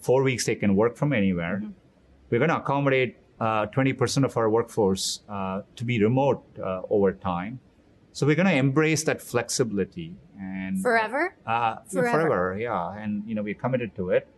four 0.00 0.22
weeks 0.22 0.44
they 0.46 0.54
can 0.54 0.76
work 0.76 0.96
from 0.96 1.12
anywhere 1.12 1.62
we're 2.30 2.38
going 2.38 2.50
to 2.50 2.56
accommodate 2.56 3.16
uh, 3.40 3.66
20% 3.66 4.24
of 4.24 4.36
our 4.36 4.48
workforce 4.48 5.20
uh, 5.28 5.62
to 5.76 5.84
be 5.84 6.02
remote 6.02 6.42
uh, 6.62 6.82
over 6.90 7.12
time 7.12 7.58
so 8.12 8.26
we're 8.26 8.36
going 8.36 8.46
to 8.46 8.54
embrace 8.54 9.02
that 9.04 9.20
flexibility 9.20 10.14
and 10.40 10.80
Forever? 10.80 11.34
uh, 11.46 11.76
Forever. 11.90 12.10
forever. 12.10 12.56
yeah. 12.58 12.96
And 12.96 13.24
you 13.26 13.34
know 13.34 13.42
we're 13.42 13.54
committed 13.54 13.94
to 13.96 14.10
it. 14.10 14.28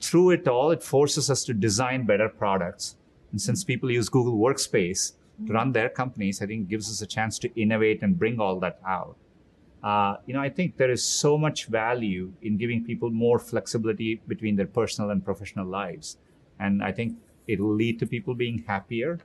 Through 0.00 0.30
it 0.30 0.48
all, 0.48 0.70
it 0.70 0.82
forces 0.82 1.28
us 1.28 1.44
to 1.44 1.54
design 1.54 2.06
better 2.06 2.28
products. 2.28 2.96
And 3.30 3.40
since 3.40 3.64
people 3.64 3.90
use 3.90 4.08
Google 4.08 4.38
Workspace 4.38 5.12
to 5.46 5.52
run 5.52 5.72
their 5.72 5.88
companies, 5.88 6.42
I 6.42 6.46
think 6.46 6.68
gives 6.68 6.90
us 6.90 7.02
a 7.02 7.06
chance 7.06 7.38
to 7.40 7.60
innovate 7.60 8.02
and 8.02 8.18
bring 8.18 8.40
all 8.40 8.58
that 8.60 8.80
out. 8.86 9.16
Uh, 9.82 10.16
you 10.26 10.34
know, 10.34 10.40
I 10.40 10.48
think 10.48 10.76
there 10.76 10.90
is 10.90 11.04
so 11.04 11.38
much 11.38 11.66
value 11.66 12.32
in 12.42 12.56
giving 12.56 12.84
people 12.84 13.10
more 13.10 13.38
flexibility 13.38 14.20
between 14.26 14.56
their 14.56 14.66
personal 14.66 15.10
and 15.10 15.24
professional 15.24 15.66
lives, 15.66 16.16
and 16.58 16.82
I 16.82 16.90
think 16.90 17.16
it 17.46 17.60
will 17.60 17.74
lead 17.74 18.00
to 18.00 18.06
people 18.06 18.34
being 18.34 18.64
happier. 18.66 19.20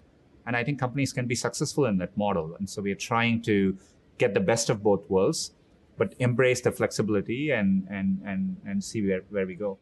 And 0.46 0.56
I 0.56 0.64
think 0.64 0.78
companies 0.80 1.12
can 1.12 1.26
be 1.26 1.36
successful 1.36 1.86
in 1.86 1.98
that 1.98 2.16
model. 2.18 2.56
And 2.60 2.70
so 2.70 2.82
we 2.82 2.92
are 2.92 2.96
trying 2.96 3.42
to 3.44 3.78
get 4.18 4.34
the 4.34 4.42
best 4.42 4.70
of 4.70 4.84
both 4.84 5.10
worlds, 5.10 5.54
but 5.98 6.14
embrace 6.20 6.62
the 6.62 6.72
flexibility 6.72 7.52
and 7.52 7.88
and 7.90 8.22
and 8.26 8.58
and 8.66 8.84
see 8.84 9.02
where, 9.08 9.22
where 9.30 9.48
we 9.48 9.56
go. 9.56 9.80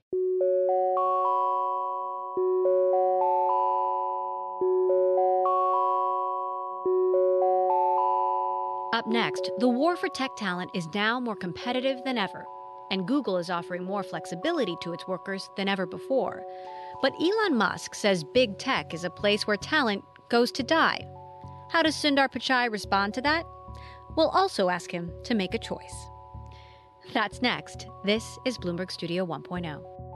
Up 9.01 9.07
next, 9.07 9.49
the 9.57 9.67
war 9.67 9.95
for 9.95 10.09
tech 10.09 10.29
talent 10.35 10.69
is 10.75 10.87
now 10.93 11.19
more 11.19 11.35
competitive 11.35 12.03
than 12.03 12.19
ever, 12.19 12.45
and 12.91 13.07
Google 13.07 13.39
is 13.39 13.49
offering 13.49 13.83
more 13.83 14.03
flexibility 14.03 14.75
to 14.83 14.93
its 14.93 15.07
workers 15.07 15.49
than 15.57 15.67
ever 15.67 15.87
before. 15.87 16.45
But 17.01 17.13
Elon 17.19 17.57
Musk 17.57 17.95
says 17.95 18.23
big 18.23 18.59
tech 18.59 18.93
is 18.93 19.03
a 19.03 19.09
place 19.09 19.47
where 19.47 19.57
talent 19.57 20.03
goes 20.29 20.51
to 20.51 20.61
die. 20.61 21.07
How 21.71 21.81
does 21.81 21.95
Sundar 21.95 22.31
Pichai 22.31 22.71
respond 22.71 23.15
to 23.15 23.21
that? 23.21 23.43
We'll 24.15 24.29
also 24.29 24.69
ask 24.69 24.91
him 24.91 25.11
to 25.23 25.33
make 25.33 25.55
a 25.55 25.57
choice. 25.57 26.07
That's 27.11 27.41
next. 27.41 27.87
This 28.05 28.37
is 28.45 28.59
Bloomberg 28.59 28.91
Studio 28.91 29.23
oh. 29.23 29.27
1.0. 29.27 30.10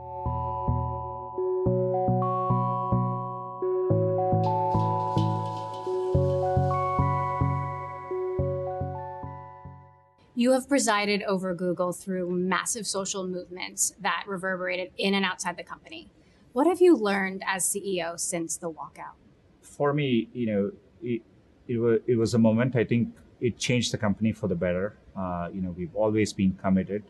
You 10.38 10.52
have 10.52 10.68
presided 10.68 11.22
over 11.22 11.54
Google 11.54 11.92
through 11.94 12.30
massive 12.30 12.86
social 12.86 13.26
movements 13.26 13.94
that 14.02 14.24
reverberated 14.26 14.90
in 14.98 15.14
and 15.14 15.24
outside 15.24 15.56
the 15.56 15.64
company. 15.64 16.10
What 16.52 16.66
have 16.66 16.82
you 16.82 16.94
learned 16.94 17.42
as 17.46 17.64
CEO 17.64 18.20
since 18.20 18.58
the 18.58 18.70
walkout? 18.70 19.16
For 19.62 19.94
me, 19.94 20.28
you 20.34 20.46
know, 20.46 20.72
it, 21.02 21.22
it, 21.68 21.78
was, 21.78 22.00
it 22.06 22.16
was 22.16 22.34
a 22.34 22.38
moment. 22.38 22.76
I 22.76 22.84
think 22.84 23.14
it 23.40 23.56
changed 23.56 23.94
the 23.94 23.96
company 23.96 24.30
for 24.30 24.46
the 24.46 24.54
better. 24.54 24.98
Uh, 25.16 25.48
you 25.54 25.62
know, 25.62 25.70
we've 25.70 25.96
always 25.96 26.34
been 26.34 26.52
committed. 26.62 27.04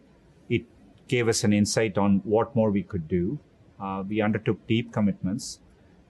It 0.48 0.62
gave 1.08 1.26
us 1.26 1.42
an 1.42 1.52
insight 1.52 1.98
on 1.98 2.20
what 2.22 2.54
more 2.54 2.70
we 2.70 2.84
could 2.84 3.08
do. 3.08 3.40
Uh, 3.80 4.04
we 4.08 4.20
undertook 4.20 4.64
deep 4.68 4.92
commitments, 4.92 5.58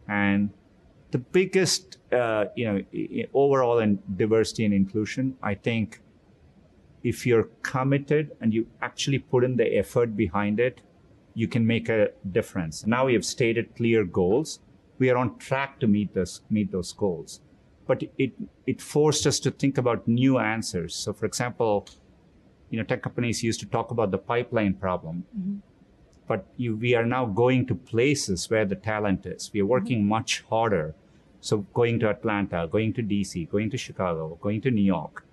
and 0.07 0.51
the 1.13 1.19
biggest, 1.19 1.97
uh, 2.13 2.45
you 2.55 2.67
know, 2.67 3.25
overall 3.33 3.79
in 3.79 4.01
diversity 4.17 4.67
and 4.67 4.75
inclusion, 4.75 5.37
I 5.43 5.55
think 5.55 6.01
if 7.07 7.25
you're 7.25 7.49
committed 7.63 8.33
and 8.41 8.53
you 8.53 8.67
actually 8.83 9.21
put 9.21 9.45
in 9.45 9.57
the 9.57 9.77
effort 9.79 10.17
behind 10.17 10.59
it, 10.59 10.81
you 11.35 11.47
can 11.47 11.65
make 11.65 11.89
a 11.89 12.09
difference. 12.33 12.85
Now 12.85 13.07
we 13.07 13.15
have 13.15 13.25
stated 13.25 13.77
clear 13.77 14.05
goals. 14.05 14.59
We 14.99 15.11
are 15.11 15.17
on 15.17 15.39
track 15.39 15.79
to 15.81 15.87
meet 15.87 16.15
those 16.15 16.41
meet 16.51 16.73
those 16.73 16.93
goals. 16.93 17.41
But 17.87 18.03
it 18.19 18.33
it 18.67 18.83
forced 18.83 19.25
us 19.31 19.39
to 19.41 19.53
think 19.53 19.79
about 19.79 20.09
new 20.09 20.39
answers. 20.39 20.97
So 20.97 21.13
for 21.13 21.27
example, 21.27 21.87
you 22.71 22.79
know, 22.79 22.85
tech 22.85 23.03
companies 23.03 23.43
used 23.51 23.61
to 23.61 23.67
talk 23.67 23.93
about 23.93 24.11
the 24.11 24.19
pipeline 24.19 24.75
problem. 24.75 25.25
Mm-hmm. 25.39 25.57
But 26.27 26.47
you, 26.57 26.75
we 26.75 26.97
are 26.97 27.07
now 27.07 27.25
going 27.27 27.67
to 27.67 27.77
places 27.77 28.51
where 28.51 28.65
the 28.65 28.75
talent 28.75 29.27
is. 29.27 29.51
We 29.55 29.61
are 29.61 29.71
working 29.77 30.01
mm-hmm. 30.01 30.17
much 30.17 30.43
harder. 30.51 30.97
So 31.41 31.59
going 31.81 32.01
to 32.01 32.11
Atlanta, 32.11 32.67
going 32.67 32.95
to 32.95 33.03
DC, 33.03 33.49
going 33.49 33.71
to 33.71 33.79
Chicago, 33.79 34.37
going 34.41 34.61
to 34.63 34.73
New 34.73 34.89
York. 34.97 35.26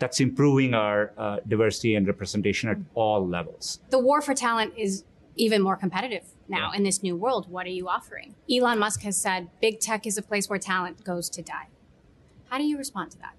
That's 0.00 0.18
improving 0.18 0.74
our 0.74 1.12
uh, 1.16 1.36
diversity 1.46 1.94
and 1.94 2.06
representation 2.06 2.68
at 2.70 2.78
all 2.94 3.26
levels. 3.26 3.80
The 3.90 3.98
war 3.98 4.20
for 4.22 4.34
talent 4.34 4.72
is 4.76 5.04
even 5.36 5.62
more 5.62 5.76
competitive 5.76 6.24
now 6.48 6.72
in 6.72 6.82
this 6.82 7.02
new 7.02 7.16
world. 7.16 7.50
What 7.50 7.66
are 7.66 7.76
you 7.80 7.88
offering? 7.88 8.34
Elon 8.50 8.78
Musk 8.78 9.02
has 9.02 9.16
said 9.16 9.48
big 9.60 9.78
tech 9.78 10.06
is 10.06 10.18
a 10.18 10.22
place 10.22 10.48
where 10.48 10.58
talent 10.58 11.04
goes 11.04 11.28
to 11.30 11.42
die. 11.42 11.68
How 12.48 12.58
do 12.58 12.64
you 12.64 12.76
respond 12.76 13.12
to 13.12 13.18
that? 13.18 13.34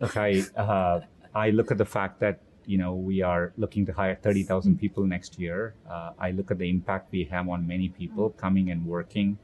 Look, 0.00 0.16
I 0.16 0.42
uh, 0.56 1.00
I 1.34 1.50
look 1.50 1.70
at 1.70 1.78
the 1.78 1.84
fact 1.84 2.20
that 2.20 2.40
you 2.66 2.78
know 2.78 2.94
we 2.94 3.22
are 3.22 3.52
looking 3.56 3.86
to 3.86 3.92
hire 3.92 4.14
thirty 4.14 4.42
thousand 4.42 4.78
people 4.78 5.04
next 5.04 5.38
year. 5.38 5.74
Uh, 5.88 6.12
I 6.18 6.30
look 6.32 6.50
at 6.50 6.58
the 6.58 6.68
impact 6.68 7.12
we 7.12 7.24
have 7.24 7.48
on 7.48 7.66
many 7.66 7.88
people 7.88 8.30
coming 8.30 8.70
and 8.70 8.86
working 8.86 9.38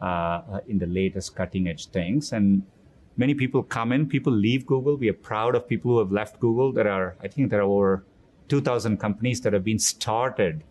uh, 0.00 0.60
in 0.66 0.78
the 0.78 0.86
latest 0.86 1.36
cutting 1.36 1.68
edge 1.68 1.86
things, 1.86 2.32
and 2.32 2.62
many 3.18 3.34
people 3.34 3.62
come 3.62 3.92
in, 3.92 4.06
people 4.06 4.32
leave 4.32 4.64
Google. 4.64 4.96
We 4.96 5.08
are 5.10 5.20
proud 5.32 5.54
of 5.54 5.68
people 5.68 5.92
who 5.92 5.98
have 5.98 6.12
left 6.12 6.40
Google. 6.40 6.72
There 6.72 6.90
are, 6.90 7.16
I 7.22 7.28
think, 7.28 7.50
there 7.50 7.60
are 7.60 7.70
over 7.76 8.04
two 8.48 8.60
thousand 8.60 8.98
companies 8.98 9.40
that 9.42 9.52
have 9.52 9.64
been 9.64 9.78
started 9.78 10.62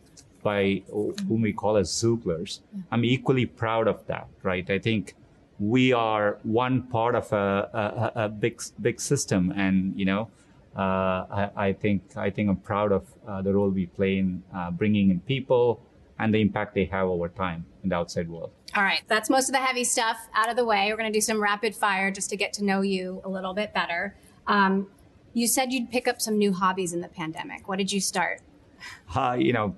by 0.42 0.82
whom 1.28 1.42
we 1.42 1.54
call 1.54 1.78
as 1.78 1.90
Xooglers. 1.90 2.62
I'm 2.92 3.04
equally 3.04 3.46
proud 3.46 3.88
of 3.88 4.06
that, 4.08 4.28
right? 4.44 4.68
I 4.70 4.80
think 4.80 5.14
we 5.60 5.92
are 5.92 6.38
one 6.44 6.84
part 6.84 7.16
of 7.16 7.32
a, 7.34 8.12
a, 8.16 8.24
a 8.26 8.30
big 8.30 8.62
big 8.82 9.02
system, 9.02 9.52
and 9.56 9.98
you 10.00 10.06
know, 10.06 10.30
I, 10.76 11.50
I, 11.56 11.74
think 11.74 12.16
I 12.16 12.30
think 12.30 12.50
I'm 12.50 12.58
proud 12.58 12.92
of 12.92 13.04
uh, 13.28 13.42
the 13.42 13.54
role 13.54 13.70
we 13.70 13.88
play 13.88 14.20
in 14.20 14.44
uh, 14.56 14.72
bringing 14.72 15.10
in 15.10 15.20
people 15.22 15.82
and 16.20 16.34
the 16.34 16.42
impact 16.42 16.76
they 16.76 16.86
have 16.86 17.08
over 17.08 17.30
time 17.30 17.66
in 17.84 17.90
the 17.90 17.96
outside 17.96 18.30
world. 18.30 18.52
All 18.76 18.84
right, 18.84 19.02
that's 19.08 19.30
most 19.30 19.50
of 19.50 19.54
the 19.54 19.60
heavy 19.60 19.84
stuff 19.84 20.18
out 20.34 20.50
of 20.50 20.56
the 20.56 20.66
way. 20.66 20.88
We're 20.90 20.98
going 20.98 21.12
to 21.12 21.18
do 21.18 21.22
some 21.22 21.42
rapid 21.42 21.76
fire 21.76 22.12
just 22.12 22.30
to 22.32 22.38
get 22.38 22.54
to 22.54 22.66
know 22.66 22.82
you 22.82 23.22
a 23.24 23.30
little 23.30 23.54
bit 23.54 23.74
better. 23.74 24.16
Um, 24.46 24.88
you 25.34 25.48
said 25.48 25.72
you'd 25.72 25.92
pick 25.92 26.08
up 26.08 26.22
some 26.22 26.38
new 26.38 26.54
hobbies 26.54 26.94
in 26.94 27.02
the 27.02 27.08
pandemic. 27.08 27.68
What 27.68 27.78
did 27.78 27.92
you 27.92 28.02
start? 28.02 28.42
Uh, 29.16 29.36
you 29.40 29.54
know, 29.54 29.76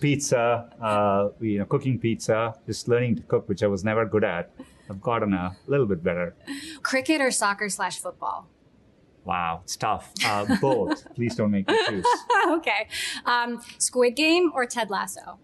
pizza, 0.00 0.70
uh, 0.80 1.28
you 1.40 1.58
know, 1.58 1.64
cooking 1.64 1.98
pizza, 1.98 2.54
just 2.66 2.88
learning 2.88 3.16
to 3.16 3.22
cook, 3.22 3.48
which 3.48 3.62
I 3.62 3.66
was 3.66 3.84
never 3.84 4.04
good 4.06 4.24
at. 4.24 4.50
I've 4.88 5.00
gotten 5.00 5.32
a 5.32 5.56
little 5.66 5.86
bit 5.86 6.02
better. 6.02 6.34
Cricket 6.82 7.20
or 7.20 7.30
soccer 7.30 7.68
slash 7.68 7.98
football? 7.98 8.48
Wow, 9.24 9.60
it's 9.62 9.76
tough. 9.76 10.12
Uh, 10.24 10.56
both. 10.60 11.06
Please 11.14 11.36
don't 11.36 11.50
make 11.50 11.68
me 11.68 11.78
choose. 11.88 12.06
okay. 12.48 12.88
Um, 13.24 13.62
Squid 13.78 14.16
Game 14.16 14.50
or 14.54 14.66
Ted 14.66 14.90
Lasso? 14.90 15.38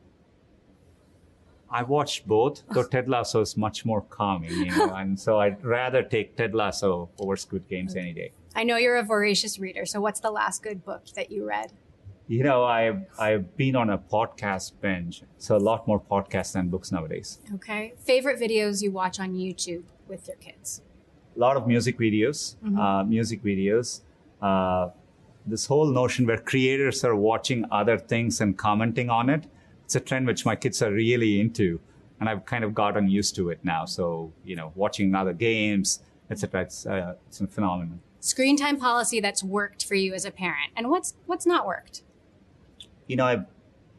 I 1.70 1.82
watched 1.82 2.26
both, 2.26 2.62
though 2.70 2.84
Ted 2.84 3.08
Lasso 3.08 3.40
is 3.40 3.56
much 3.56 3.84
more 3.84 4.02
calming, 4.02 4.50
you 4.50 4.66
know, 4.66 4.94
and 4.96 5.18
so 5.18 5.38
I'd 5.40 5.62
rather 5.64 6.02
take 6.02 6.36
Ted 6.36 6.54
Lasso 6.54 7.10
over 7.18 7.36
Squid 7.36 7.68
Games 7.68 7.94
any 7.94 8.12
day. 8.12 8.32
I 8.54 8.64
know 8.64 8.76
you're 8.76 8.96
a 8.96 9.02
voracious 9.02 9.58
reader, 9.58 9.84
so 9.84 10.00
what's 10.00 10.20
the 10.20 10.30
last 10.30 10.62
good 10.62 10.84
book 10.84 11.02
that 11.14 11.30
you 11.30 11.46
read? 11.46 11.72
You 12.26 12.42
know, 12.42 12.64
I've 12.64 13.06
I've 13.18 13.56
been 13.56 13.74
on 13.76 13.88
a 13.90 13.98
podcast 13.98 14.72
binge, 14.80 15.22
so 15.38 15.56
a 15.56 15.58
lot 15.58 15.86
more 15.86 16.00
podcasts 16.00 16.52
than 16.52 16.68
books 16.68 16.92
nowadays. 16.92 17.38
Okay. 17.54 17.94
Favorite 18.04 18.38
videos 18.38 18.82
you 18.82 18.90
watch 18.90 19.18
on 19.18 19.32
YouTube 19.32 19.84
with 20.06 20.28
your 20.28 20.36
kids? 20.36 20.82
A 21.36 21.38
lot 21.38 21.56
of 21.56 21.66
music 21.66 21.98
videos, 21.98 22.56
mm-hmm. 22.56 22.78
uh, 22.78 23.04
music 23.04 23.42
videos. 23.42 24.00
Uh, 24.42 24.90
this 25.46 25.66
whole 25.66 25.86
notion 25.86 26.26
where 26.26 26.36
creators 26.38 27.02
are 27.04 27.16
watching 27.16 27.64
other 27.70 27.98
things 27.98 28.40
and 28.40 28.58
commenting 28.58 29.08
on 29.08 29.30
it 29.30 29.46
it's 29.88 29.96
a 29.96 30.00
trend 30.00 30.26
which 30.26 30.44
my 30.44 30.54
kids 30.54 30.82
are 30.82 30.92
really 30.92 31.40
into, 31.40 31.80
and 32.20 32.28
I've 32.28 32.44
kind 32.44 32.62
of 32.62 32.74
gotten 32.74 33.08
used 33.08 33.34
to 33.36 33.48
it 33.48 33.60
now. 33.64 33.86
So 33.86 34.34
you 34.44 34.54
know, 34.54 34.70
watching 34.74 35.14
other 35.14 35.32
games, 35.32 36.02
etc. 36.30 36.60
It's 36.60 36.84
uh, 36.84 37.14
it's 37.26 37.40
a 37.40 37.46
phenomenon. 37.46 38.00
Screen 38.20 38.58
time 38.58 38.76
policy 38.78 39.18
that's 39.18 39.42
worked 39.42 39.86
for 39.86 39.94
you 39.94 40.12
as 40.12 40.26
a 40.26 40.30
parent, 40.30 40.72
and 40.76 40.90
what's 40.90 41.14
what's 41.24 41.46
not 41.46 41.66
worked? 41.66 42.02
You 43.06 43.16
know, 43.16 43.24
I've 43.24 43.46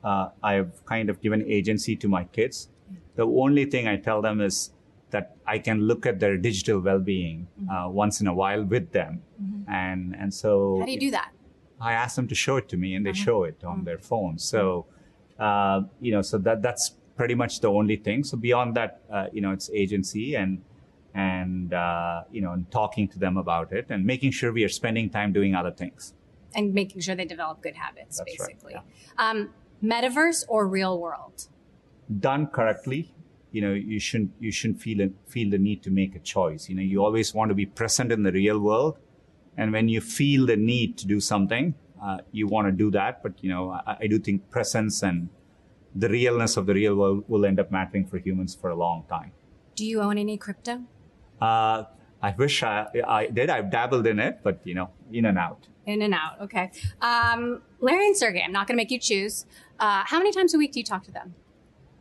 uh, 0.04 0.30
I've 0.43 0.86
kind 0.86 1.10
of 1.10 1.21
given 1.21 1.43
agency 1.49 1.95
to 1.95 2.08
my 2.08 2.25
kids. 2.25 2.69
The 3.15 3.25
only 3.25 3.65
thing 3.65 3.88
I 3.88 3.97
tell 3.97 4.21
them 4.21 4.41
is 4.41 4.69
that 5.10 5.38
I 5.47 5.58
can 5.58 5.82
look 5.88 6.06
at 6.06 6.19
their 6.19 6.38
digital 6.38 6.80
well-being 6.82 7.47
mm-hmm. 7.60 7.69
uh, 7.71 7.89
once 7.89 8.21
in 8.21 8.28
a 8.28 8.34
while 8.34 8.63
with 8.63 8.91
them, 8.91 9.23
mm-hmm. 9.41 9.71
and 9.71 10.15
and 10.15 10.32
so 10.32 10.78
how 10.82 10.86
do 10.86 10.91
you 10.91 10.99
do 10.99 11.10
that? 11.10 11.32
I 11.82 11.93
ask 11.93 12.15
them 12.15 12.28
to 12.28 12.36
show 12.36 12.58
it 12.58 12.69
to 12.69 12.78
me, 12.78 12.93
and 12.93 13.04
they 13.04 13.10
uh-huh. 13.10 13.25
show 13.25 13.43
it 13.45 13.63
on 13.63 13.78
mm-hmm. 13.78 13.86
their 13.86 13.97
phone. 13.97 14.38
So 14.38 14.86
uh, 15.39 15.82
you 16.02 16.12
know, 16.12 16.21
so 16.21 16.38
that 16.39 16.62
that's 16.62 16.95
pretty 17.15 17.36
much 17.36 17.60
the 17.60 17.69
only 17.69 17.95
thing. 17.95 18.23
So 18.23 18.38
beyond 18.38 18.75
that, 18.75 19.02
uh, 19.12 19.28
you 19.32 19.41
know, 19.41 19.52
it's 19.52 19.69
agency 19.73 20.36
and 20.36 20.62
and 21.13 21.73
uh, 21.73 22.23
you 22.32 22.41
know, 22.41 22.52
and 22.52 22.69
talking 22.71 23.08
to 23.10 23.19
them 23.19 23.38
about 23.38 23.71
it 23.71 23.88
and 23.89 24.06
making 24.06 24.32
sure 24.32 24.52
we 24.52 24.63
are 24.63 24.69
spending 24.69 25.10
time 25.10 25.34
doing 25.34 25.56
other 25.56 25.71
things 25.71 26.13
and 26.56 26.73
making 26.73 27.02
sure 27.02 27.15
they 27.15 27.25
develop 27.25 27.62
good 27.62 27.75
habits, 27.75 28.17
that's 28.17 28.38
basically. 28.38 28.75
Right, 28.75 28.84
yeah. 29.17 29.30
um, 29.30 29.49
metaverse 29.84 30.45
or 30.47 30.67
real 30.67 30.99
world? 30.99 31.47
Done 32.19 32.47
correctly, 32.47 33.13
you 33.52 33.62
know, 33.62 33.73
you 33.73 33.99
shouldn't 33.99 34.32
you 34.39 34.52
shouldn't 34.52 34.82
feel 34.82 35.10
feel 35.28 35.49
the 35.49 35.58
need 35.58 35.84
to 35.84 35.91
make 35.91 36.15
a 36.15 36.19
choice. 36.19 36.69
You 36.69 36.75
know, 36.75 36.82
you 36.82 37.04
always 37.04 37.34
want 37.34 37.49
to 37.49 37.56
be 37.56 37.65
present 37.65 38.12
in 38.12 38.23
the 38.23 38.32
real 38.32 38.60
world, 38.60 38.97
and 39.58 39.71
when 39.71 39.89
you 39.89 40.02
feel 40.02 40.45
the 40.45 40.58
need 40.58 40.97
to 40.99 41.08
do 41.08 41.19
something, 41.19 41.75
uh, 42.01 42.19
you 42.31 42.47
want 42.47 42.67
to 42.67 42.71
do 42.71 42.91
that. 42.91 43.23
But 43.23 43.33
you 43.41 43.49
know, 43.49 43.71
I, 43.71 43.97
I, 44.01 44.07
do 44.07 44.19
think 44.19 44.49
presence 44.49 45.03
and 45.03 45.29
the 45.95 46.09
realness 46.09 46.57
of 46.57 46.65
the 46.65 46.73
real 46.73 46.95
world 46.95 47.23
will 47.27 47.45
end 47.45 47.59
up 47.59 47.71
mattering 47.71 48.05
for 48.05 48.17
humans 48.17 48.55
for 48.55 48.69
a 48.69 48.75
long 48.75 49.05
time. 49.09 49.31
Do 49.75 49.85
you 49.85 50.01
own 50.01 50.17
any 50.17 50.38
crypto? 50.38 50.81
Uh, 51.41 51.83
I 52.21 52.35
wish 52.38 52.63
I, 52.63 52.88
I 53.07 53.27
did. 53.27 53.49
I've 53.49 53.71
dabbled 53.71 54.05
in 54.05 54.19
it, 54.19 54.39
but 54.43 54.59
you 54.65 54.75
know, 54.75 54.89
in 55.12 55.25
and 55.25 55.38
out. 55.38 55.67
In 55.85 56.01
and 56.01 56.13
out. 56.13 56.41
Okay. 56.41 56.71
Um, 57.01 57.62
Larry 57.79 58.07
and 58.07 58.17
Sergey, 58.17 58.43
I'm 58.43 58.51
not 58.51 58.67
going 58.67 58.75
to 58.75 58.81
make 58.81 58.91
you 58.91 58.99
choose. 58.99 59.45
Uh, 59.79 60.03
how 60.05 60.17
many 60.17 60.31
times 60.31 60.53
a 60.53 60.57
week 60.57 60.73
do 60.73 60.79
you 60.79 60.85
talk 60.85 61.03
to 61.05 61.12
them? 61.12 61.33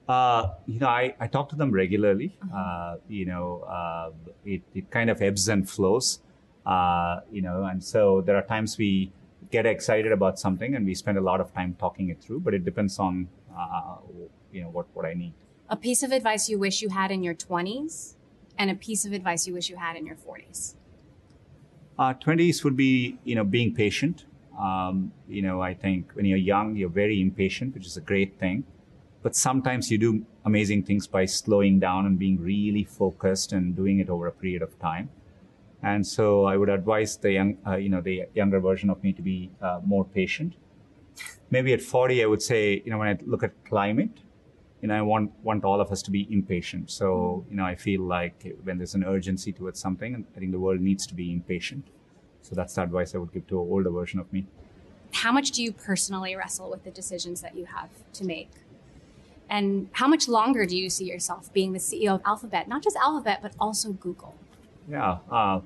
Uh, 0.08 0.54
you 0.66 0.80
know, 0.80 0.88
I, 0.88 1.14
I 1.20 1.26
talk 1.26 1.50
to 1.50 1.56
them 1.56 1.70
regularly. 1.70 2.36
Uh-huh. 2.42 2.58
Uh, 2.58 2.96
you 3.08 3.26
know, 3.26 3.60
uh, 3.60 4.10
it, 4.44 4.62
it 4.74 4.90
kind 4.90 5.10
of 5.10 5.22
ebbs 5.22 5.48
and 5.48 5.68
flows. 5.68 6.20
Uh, 6.66 7.20
you 7.30 7.40
know, 7.40 7.64
and 7.64 7.82
so 7.82 8.20
there 8.22 8.36
are 8.36 8.42
times 8.42 8.76
we 8.76 9.12
get 9.50 9.66
excited 9.66 10.12
about 10.12 10.38
something 10.38 10.74
and 10.74 10.84
we 10.84 10.94
spend 10.94 11.18
a 11.18 11.20
lot 11.20 11.40
of 11.40 11.52
time 11.54 11.76
talking 11.78 12.08
it 12.10 12.20
through, 12.20 12.40
but 12.40 12.54
it 12.54 12.64
depends 12.64 12.98
on, 12.98 13.28
uh, 13.56 13.96
you 14.52 14.62
know, 14.62 14.68
what, 14.68 14.86
what 14.94 15.04
I 15.06 15.14
need. 15.14 15.32
A 15.68 15.76
piece 15.76 16.02
of 16.02 16.12
advice 16.12 16.48
you 16.48 16.58
wish 16.58 16.82
you 16.82 16.88
had 16.88 17.10
in 17.10 17.22
your 17.22 17.34
20s 17.34 18.14
and 18.58 18.70
a 18.70 18.74
piece 18.74 19.04
of 19.04 19.12
advice 19.12 19.46
you 19.46 19.54
wish 19.54 19.70
you 19.70 19.76
had 19.76 19.96
in 19.96 20.04
your 20.04 20.16
40s? 20.16 20.74
Uh, 21.98 22.14
20s 22.14 22.64
would 22.64 22.76
be, 22.76 23.18
you 23.24 23.34
know, 23.34 23.44
being 23.44 23.74
patient. 23.74 24.24
Um, 24.58 25.12
you 25.28 25.42
know, 25.42 25.60
I 25.62 25.74
think 25.74 26.12
when 26.14 26.24
you're 26.24 26.38
young, 26.38 26.76
you're 26.76 26.88
very 26.88 27.20
impatient, 27.20 27.74
which 27.74 27.86
is 27.86 27.96
a 27.96 28.00
great 28.00 28.38
thing. 28.38 28.64
But 29.22 29.34
sometimes 29.34 29.90
you 29.90 29.98
do 29.98 30.24
amazing 30.44 30.84
things 30.84 31.06
by 31.06 31.26
slowing 31.26 31.80
down 31.80 32.06
and 32.06 32.18
being 32.18 32.40
really 32.40 32.84
focused 32.84 33.52
and 33.52 33.74
doing 33.74 33.98
it 33.98 34.08
over 34.08 34.26
a 34.26 34.32
period 34.32 34.62
of 34.62 34.78
time. 34.78 35.10
And 35.82 36.06
so 36.06 36.44
I 36.44 36.56
would 36.56 36.68
advise 36.68 37.16
the 37.16 37.32
young, 37.32 37.58
uh, 37.66 37.76
you 37.76 37.88
know, 37.88 38.00
the 38.00 38.24
younger 38.34 38.60
version 38.60 38.90
of 38.90 39.02
me 39.02 39.12
to 39.12 39.22
be 39.22 39.50
uh, 39.62 39.80
more 39.84 40.04
patient. 40.04 40.54
Maybe 41.50 41.72
at 41.72 41.80
40, 41.80 42.22
I 42.22 42.26
would 42.26 42.42
say, 42.42 42.82
you 42.84 42.90
know, 42.90 42.98
when 42.98 43.08
I 43.08 43.18
look 43.24 43.42
at 43.42 43.52
climate, 43.64 44.18
you 44.82 44.88
know, 44.88 44.94
I 44.94 45.02
want 45.02 45.32
want 45.42 45.64
all 45.64 45.80
of 45.80 45.90
us 45.90 46.02
to 46.02 46.10
be 46.10 46.26
impatient. 46.30 46.90
So, 46.90 47.44
you 47.50 47.56
know, 47.56 47.64
I 47.64 47.74
feel 47.74 48.02
like 48.02 48.56
when 48.62 48.78
there's 48.78 48.94
an 48.94 49.04
urgency 49.04 49.52
towards 49.52 49.80
something, 49.80 50.24
I 50.36 50.38
think 50.38 50.52
the 50.52 50.60
world 50.60 50.80
needs 50.80 51.06
to 51.06 51.14
be 51.14 51.32
impatient. 51.32 51.88
So 52.42 52.54
that's 52.54 52.74
the 52.74 52.82
advice 52.82 53.14
I 53.14 53.18
would 53.18 53.32
give 53.32 53.46
to 53.48 53.60
an 53.60 53.68
older 53.68 53.90
version 53.90 54.20
of 54.20 54.32
me. 54.32 54.46
How 55.12 55.32
much 55.32 55.50
do 55.50 55.62
you 55.62 55.72
personally 55.72 56.36
wrestle 56.36 56.70
with 56.70 56.84
the 56.84 56.90
decisions 56.90 57.40
that 57.40 57.56
you 57.56 57.64
have 57.66 57.90
to 58.12 58.24
make? 58.24 58.50
And 59.50 59.88
how 59.92 60.06
much 60.06 60.28
longer 60.28 60.66
do 60.66 60.76
you 60.76 60.90
see 60.90 61.06
yourself 61.06 61.52
being 61.52 61.72
the 61.72 61.78
CEO 61.78 62.14
of 62.14 62.22
Alphabet, 62.24 62.68
not 62.68 62.82
just 62.82 62.96
Alphabet, 62.96 63.40
but 63.42 63.52
also 63.58 63.92
Google? 63.92 64.34
Yeah. 64.90 65.18
Uh, 65.30 65.60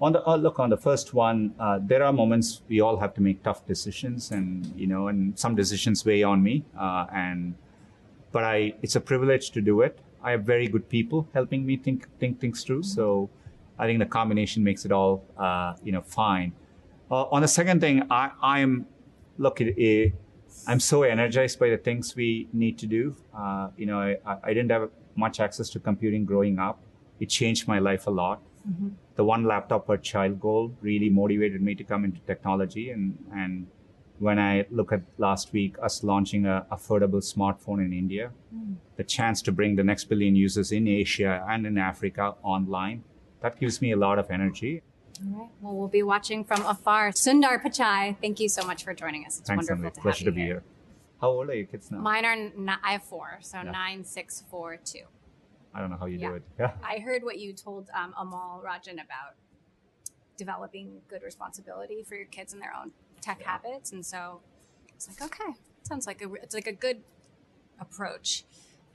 on 0.00 0.12
the 0.12 0.26
uh, 0.26 0.36
look 0.36 0.58
on 0.58 0.70
the 0.70 0.76
first 0.76 1.14
one, 1.14 1.54
uh, 1.58 1.78
there 1.80 2.02
are 2.02 2.12
moments 2.12 2.62
we 2.68 2.80
all 2.80 2.96
have 2.96 3.14
to 3.14 3.20
make 3.20 3.42
tough 3.42 3.66
decisions, 3.66 4.30
and 4.30 4.72
you 4.76 4.86
know, 4.86 5.08
and 5.08 5.38
some 5.38 5.54
decisions 5.54 6.04
weigh 6.04 6.22
on 6.22 6.42
me. 6.42 6.64
Uh, 6.78 7.06
and 7.12 7.54
but 8.32 8.44
I, 8.44 8.74
it's 8.82 8.96
a 8.96 9.00
privilege 9.00 9.50
to 9.52 9.60
do 9.60 9.82
it. 9.82 9.98
I 10.22 10.32
have 10.32 10.44
very 10.44 10.66
good 10.66 10.88
people 10.88 11.28
helping 11.34 11.64
me 11.64 11.76
think 11.76 12.08
think 12.18 12.40
things 12.40 12.64
through. 12.64 12.82
So 12.82 13.30
I 13.78 13.86
think 13.86 14.00
the 14.00 14.06
combination 14.06 14.64
makes 14.64 14.84
it 14.84 14.92
all 14.92 15.24
uh, 15.38 15.74
you 15.84 15.92
know 15.92 16.02
fine. 16.02 16.52
Uh, 17.10 17.24
on 17.24 17.42
the 17.42 17.48
second 17.48 17.80
thing, 17.80 18.02
I, 18.10 18.30
I'm 18.42 18.86
look 19.38 19.60
it. 19.60 20.14
I'm 20.66 20.80
so 20.80 21.02
energized 21.02 21.58
by 21.58 21.70
the 21.70 21.78
things 21.78 22.14
we 22.14 22.48
need 22.52 22.76
to 22.78 22.86
do. 22.86 23.16
you 23.76 23.86
know, 23.86 24.00
I, 24.00 24.36
I 24.44 24.48
didn't 24.48 24.70
have 24.70 24.90
much 25.16 25.40
access 25.40 25.70
to 25.70 25.80
computing 25.80 26.24
growing 26.24 26.58
up. 26.58 26.82
It 27.20 27.28
changed 27.28 27.68
my 27.68 27.78
life 27.78 28.06
a 28.06 28.10
lot 28.10 28.40
Mm-hmm. 28.68 28.88
The 29.16 29.24
one 29.24 29.44
laptop 29.44 29.86
per 29.86 29.96
child 29.96 30.40
goal 30.40 30.72
really 30.80 31.10
motivated 31.10 31.60
me 31.62 31.74
to 31.74 31.84
come 31.84 32.04
into 32.04 32.20
technology. 32.20 32.90
And, 32.90 33.18
and 33.34 33.66
when 34.18 34.38
I 34.38 34.66
look 34.70 34.92
at 34.92 35.02
last 35.18 35.52
week, 35.52 35.76
us 35.82 36.04
launching 36.04 36.46
a 36.46 36.66
affordable 36.70 37.22
smartphone 37.22 37.84
in 37.84 37.92
India, 37.92 38.30
mm. 38.54 38.76
the 38.96 39.04
chance 39.04 39.42
to 39.42 39.52
bring 39.52 39.76
the 39.76 39.84
next 39.84 40.04
billion 40.04 40.36
users 40.36 40.72
in 40.72 40.86
Asia 40.86 41.44
and 41.48 41.66
in 41.66 41.76
Africa 41.76 42.34
online, 42.42 43.02
that 43.40 43.58
gives 43.58 43.82
me 43.82 43.90
a 43.92 43.96
lot 43.96 44.18
of 44.18 44.30
energy. 44.30 44.82
All 45.24 45.40
right. 45.40 45.48
Well, 45.60 45.74
we'll 45.74 45.88
be 45.88 46.02
watching 46.02 46.44
from 46.44 46.64
afar. 46.64 47.10
Sundar 47.10 47.62
Pichai, 47.62 48.16
thank 48.20 48.40
you 48.40 48.48
so 48.48 48.64
much 48.64 48.84
for 48.84 48.94
joining 48.94 49.26
us. 49.26 49.38
It's 49.38 49.48
Thanks, 49.48 49.68
wonderful 49.68 49.90
to 49.90 50.00
Pleasure 50.00 50.24
to 50.24 50.32
be 50.32 50.40
here. 50.40 50.46
here. 50.46 50.62
How 51.20 51.28
old 51.28 51.50
are 51.50 51.54
your 51.54 51.66
kids 51.66 51.90
now? 51.90 51.98
Mine 51.98 52.24
are, 52.24 52.32
n- 52.32 52.78
I 52.82 52.92
have 52.92 53.04
four, 53.04 53.38
so 53.40 53.58
yeah. 53.58 53.70
nine, 53.70 54.04
six, 54.04 54.42
four, 54.50 54.76
two. 54.76 55.04
I 55.74 55.80
don't 55.80 55.90
know 55.90 55.96
how 55.96 56.06
you 56.06 56.18
yeah. 56.18 56.28
do 56.28 56.34
it. 56.34 56.42
Yeah. 56.58 56.72
I 56.82 56.98
heard 56.98 57.24
what 57.24 57.38
you 57.38 57.52
told 57.52 57.88
um, 57.94 58.14
Amol 58.18 58.62
Rajan 58.62 58.94
about 58.94 59.34
developing 60.36 61.00
good 61.08 61.22
responsibility 61.22 62.02
for 62.02 62.14
your 62.14 62.26
kids 62.26 62.52
and 62.52 62.60
their 62.60 62.74
own 62.78 62.92
tech 63.20 63.38
yeah. 63.40 63.52
habits, 63.52 63.92
and 63.92 64.04
so 64.04 64.40
it's 64.94 65.08
like 65.08 65.22
okay, 65.22 65.52
sounds 65.82 66.06
like 66.06 66.22
a 66.22 66.32
it's 66.34 66.54
like 66.54 66.66
a 66.66 66.72
good 66.72 67.02
approach, 67.80 68.44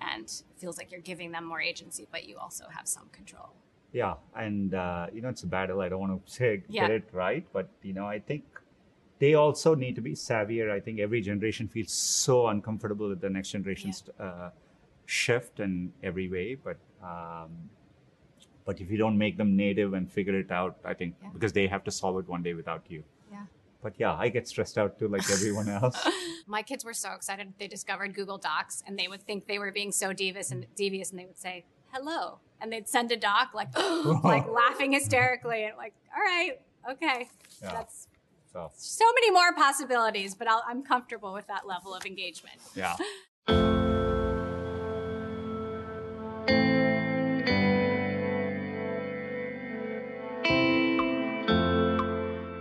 and 0.01 0.43
feels 0.57 0.77
like 0.77 0.91
you're 0.91 1.01
giving 1.01 1.31
them 1.31 1.45
more 1.45 1.61
agency, 1.61 2.07
but 2.11 2.27
you 2.27 2.37
also 2.37 2.65
have 2.69 2.87
some 2.87 3.09
control. 3.11 3.49
Yeah, 3.91 4.15
and 4.35 4.73
uh, 4.73 5.07
you 5.13 5.21
know 5.21 5.29
it's 5.29 5.43
a 5.43 5.47
battle. 5.47 5.81
I 5.81 5.89
don't 5.89 5.99
want 5.99 6.25
to 6.25 6.31
say 6.39 6.57
get 6.57 6.69
yeah. 6.69 6.87
it 6.87 7.09
right, 7.11 7.45
but 7.53 7.69
you 7.81 7.93
know 7.93 8.05
I 8.05 8.19
think 8.19 8.43
they 9.19 9.33
also 9.33 9.73
need 9.73 9.95
to 9.95 10.01
be 10.01 10.13
savvier. 10.13 10.69
I 10.71 10.79
think 10.79 10.99
every 10.99 11.21
generation 11.21 11.67
feels 11.67 11.91
so 11.91 12.47
uncomfortable 12.47 13.09
with 13.09 13.21
the 13.21 13.29
next 13.29 13.49
generation's. 13.49 14.03
Uh, 14.19 14.49
shift 15.07 15.59
in 15.59 15.91
every 16.03 16.27
way, 16.29 16.53
but 16.55 16.77
um, 17.01 17.49
but 18.65 18.79
if 18.81 18.91
you 18.91 18.97
don't 18.97 19.17
make 19.17 19.37
them 19.37 19.55
native 19.55 19.93
and 19.93 20.11
figure 20.11 20.37
it 20.37 20.51
out, 20.51 20.77
I 20.85 20.93
think 20.93 21.15
yeah. 21.23 21.29
because 21.33 21.53
they 21.53 21.65
have 21.67 21.83
to 21.85 21.91
solve 21.91 22.19
it 22.19 22.27
one 22.27 22.43
day 22.43 22.53
without 22.53 22.83
you. 22.89 23.03
Yeah. 23.31 23.45
but 23.81 23.93
yeah, 23.97 24.13
I 24.13 24.27
get 24.29 24.47
stressed 24.47 24.77
out 24.77 24.99
too, 24.99 25.07
like 25.07 25.29
everyone 25.31 25.69
else. 25.79 25.97
My 26.45 26.61
kids 26.61 26.83
were 26.85 26.93
so 26.93 27.13
excited 27.13 27.53
they 27.57 27.67
discovered 27.67 28.13
Google 28.13 28.37
Docs, 28.37 28.83
and 28.85 28.99
they 28.99 29.07
would 29.07 29.23
think 29.23 29.47
they 29.47 29.59
were 29.59 29.71
being 29.71 29.91
so 29.91 30.11
devious 30.13 30.51
and 30.51 30.65
devious, 30.75 31.09
and 31.11 31.19
they 31.19 31.25
would 31.25 31.37
say 31.39 31.65
hello, 31.93 32.39
and 32.59 32.71
they'd 32.71 32.87
send 32.89 33.11
a 33.11 33.17
doc 33.17 33.53
like 33.53 33.69
like 34.23 34.47
laughing 34.49 34.91
hysterically, 34.91 35.63
and 35.63 35.77
like, 35.77 35.93
all 36.15 36.21
right, 36.21 36.59
okay, 36.91 37.29
Yeah. 37.61 37.71
that's 37.71 38.07
So 38.51 38.71
so 38.75 39.05
many 39.15 39.31
more 39.31 39.53
possibilities, 39.53 40.35
but 40.35 40.47
I'll, 40.49 40.63
I'm 40.67 40.83
comfortable 40.83 41.31
with 41.31 41.47
that 41.47 41.65
level 41.65 41.95
of 41.95 42.05
engagement. 42.05 42.59
yeah. 42.75 42.97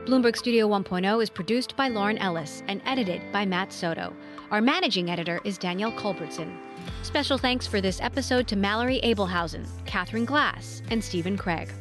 Bloomberg 0.06 0.36
Studio 0.36 0.68
1.0 0.68 1.20
is 1.20 1.28
produced 1.28 1.74
by 1.74 1.88
Lauren 1.88 2.16
Ellis 2.18 2.62
and 2.68 2.80
edited 2.86 3.20
by 3.32 3.44
Matt 3.44 3.72
Soto. 3.72 4.14
Our 4.52 4.60
managing 4.60 5.10
editor 5.10 5.40
is 5.42 5.58
Danielle 5.58 5.90
Culbertson. 5.90 6.56
Special 7.02 7.36
thanks 7.36 7.66
for 7.66 7.80
this 7.80 8.00
episode 8.00 8.46
to 8.46 8.54
Mallory 8.54 9.00
Abelhausen, 9.02 9.66
Catherine 9.84 10.24
Glass, 10.24 10.80
and 10.92 11.02
Stephen 11.02 11.36
Craig. 11.36 11.72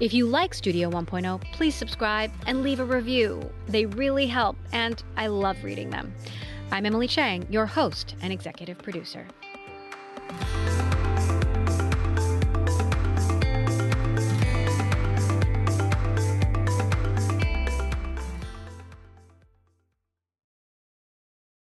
If 0.00 0.14
you 0.14 0.26
like 0.26 0.54
Studio 0.54 0.90
1.0, 0.90 1.52
please 1.52 1.74
subscribe 1.74 2.32
and 2.46 2.62
leave 2.62 2.80
a 2.80 2.84
review. 2.84 3.42
They 3.66 3.84
really 3.84 4.26
help, 4.26 4.56
and 4.72 5.02
I 5.18 5.26
love 5.26 5.62
reading 5.62 5.90
them. 5.90 6.14
I'm 6.72 6.86
Emily 6.86 7.08
Chang, 7.08 7.46
your 7.50 7.66
host 7.66 8.16
and 8.22 8.32
executive 8.32 8.78
producer. 8.78 9.26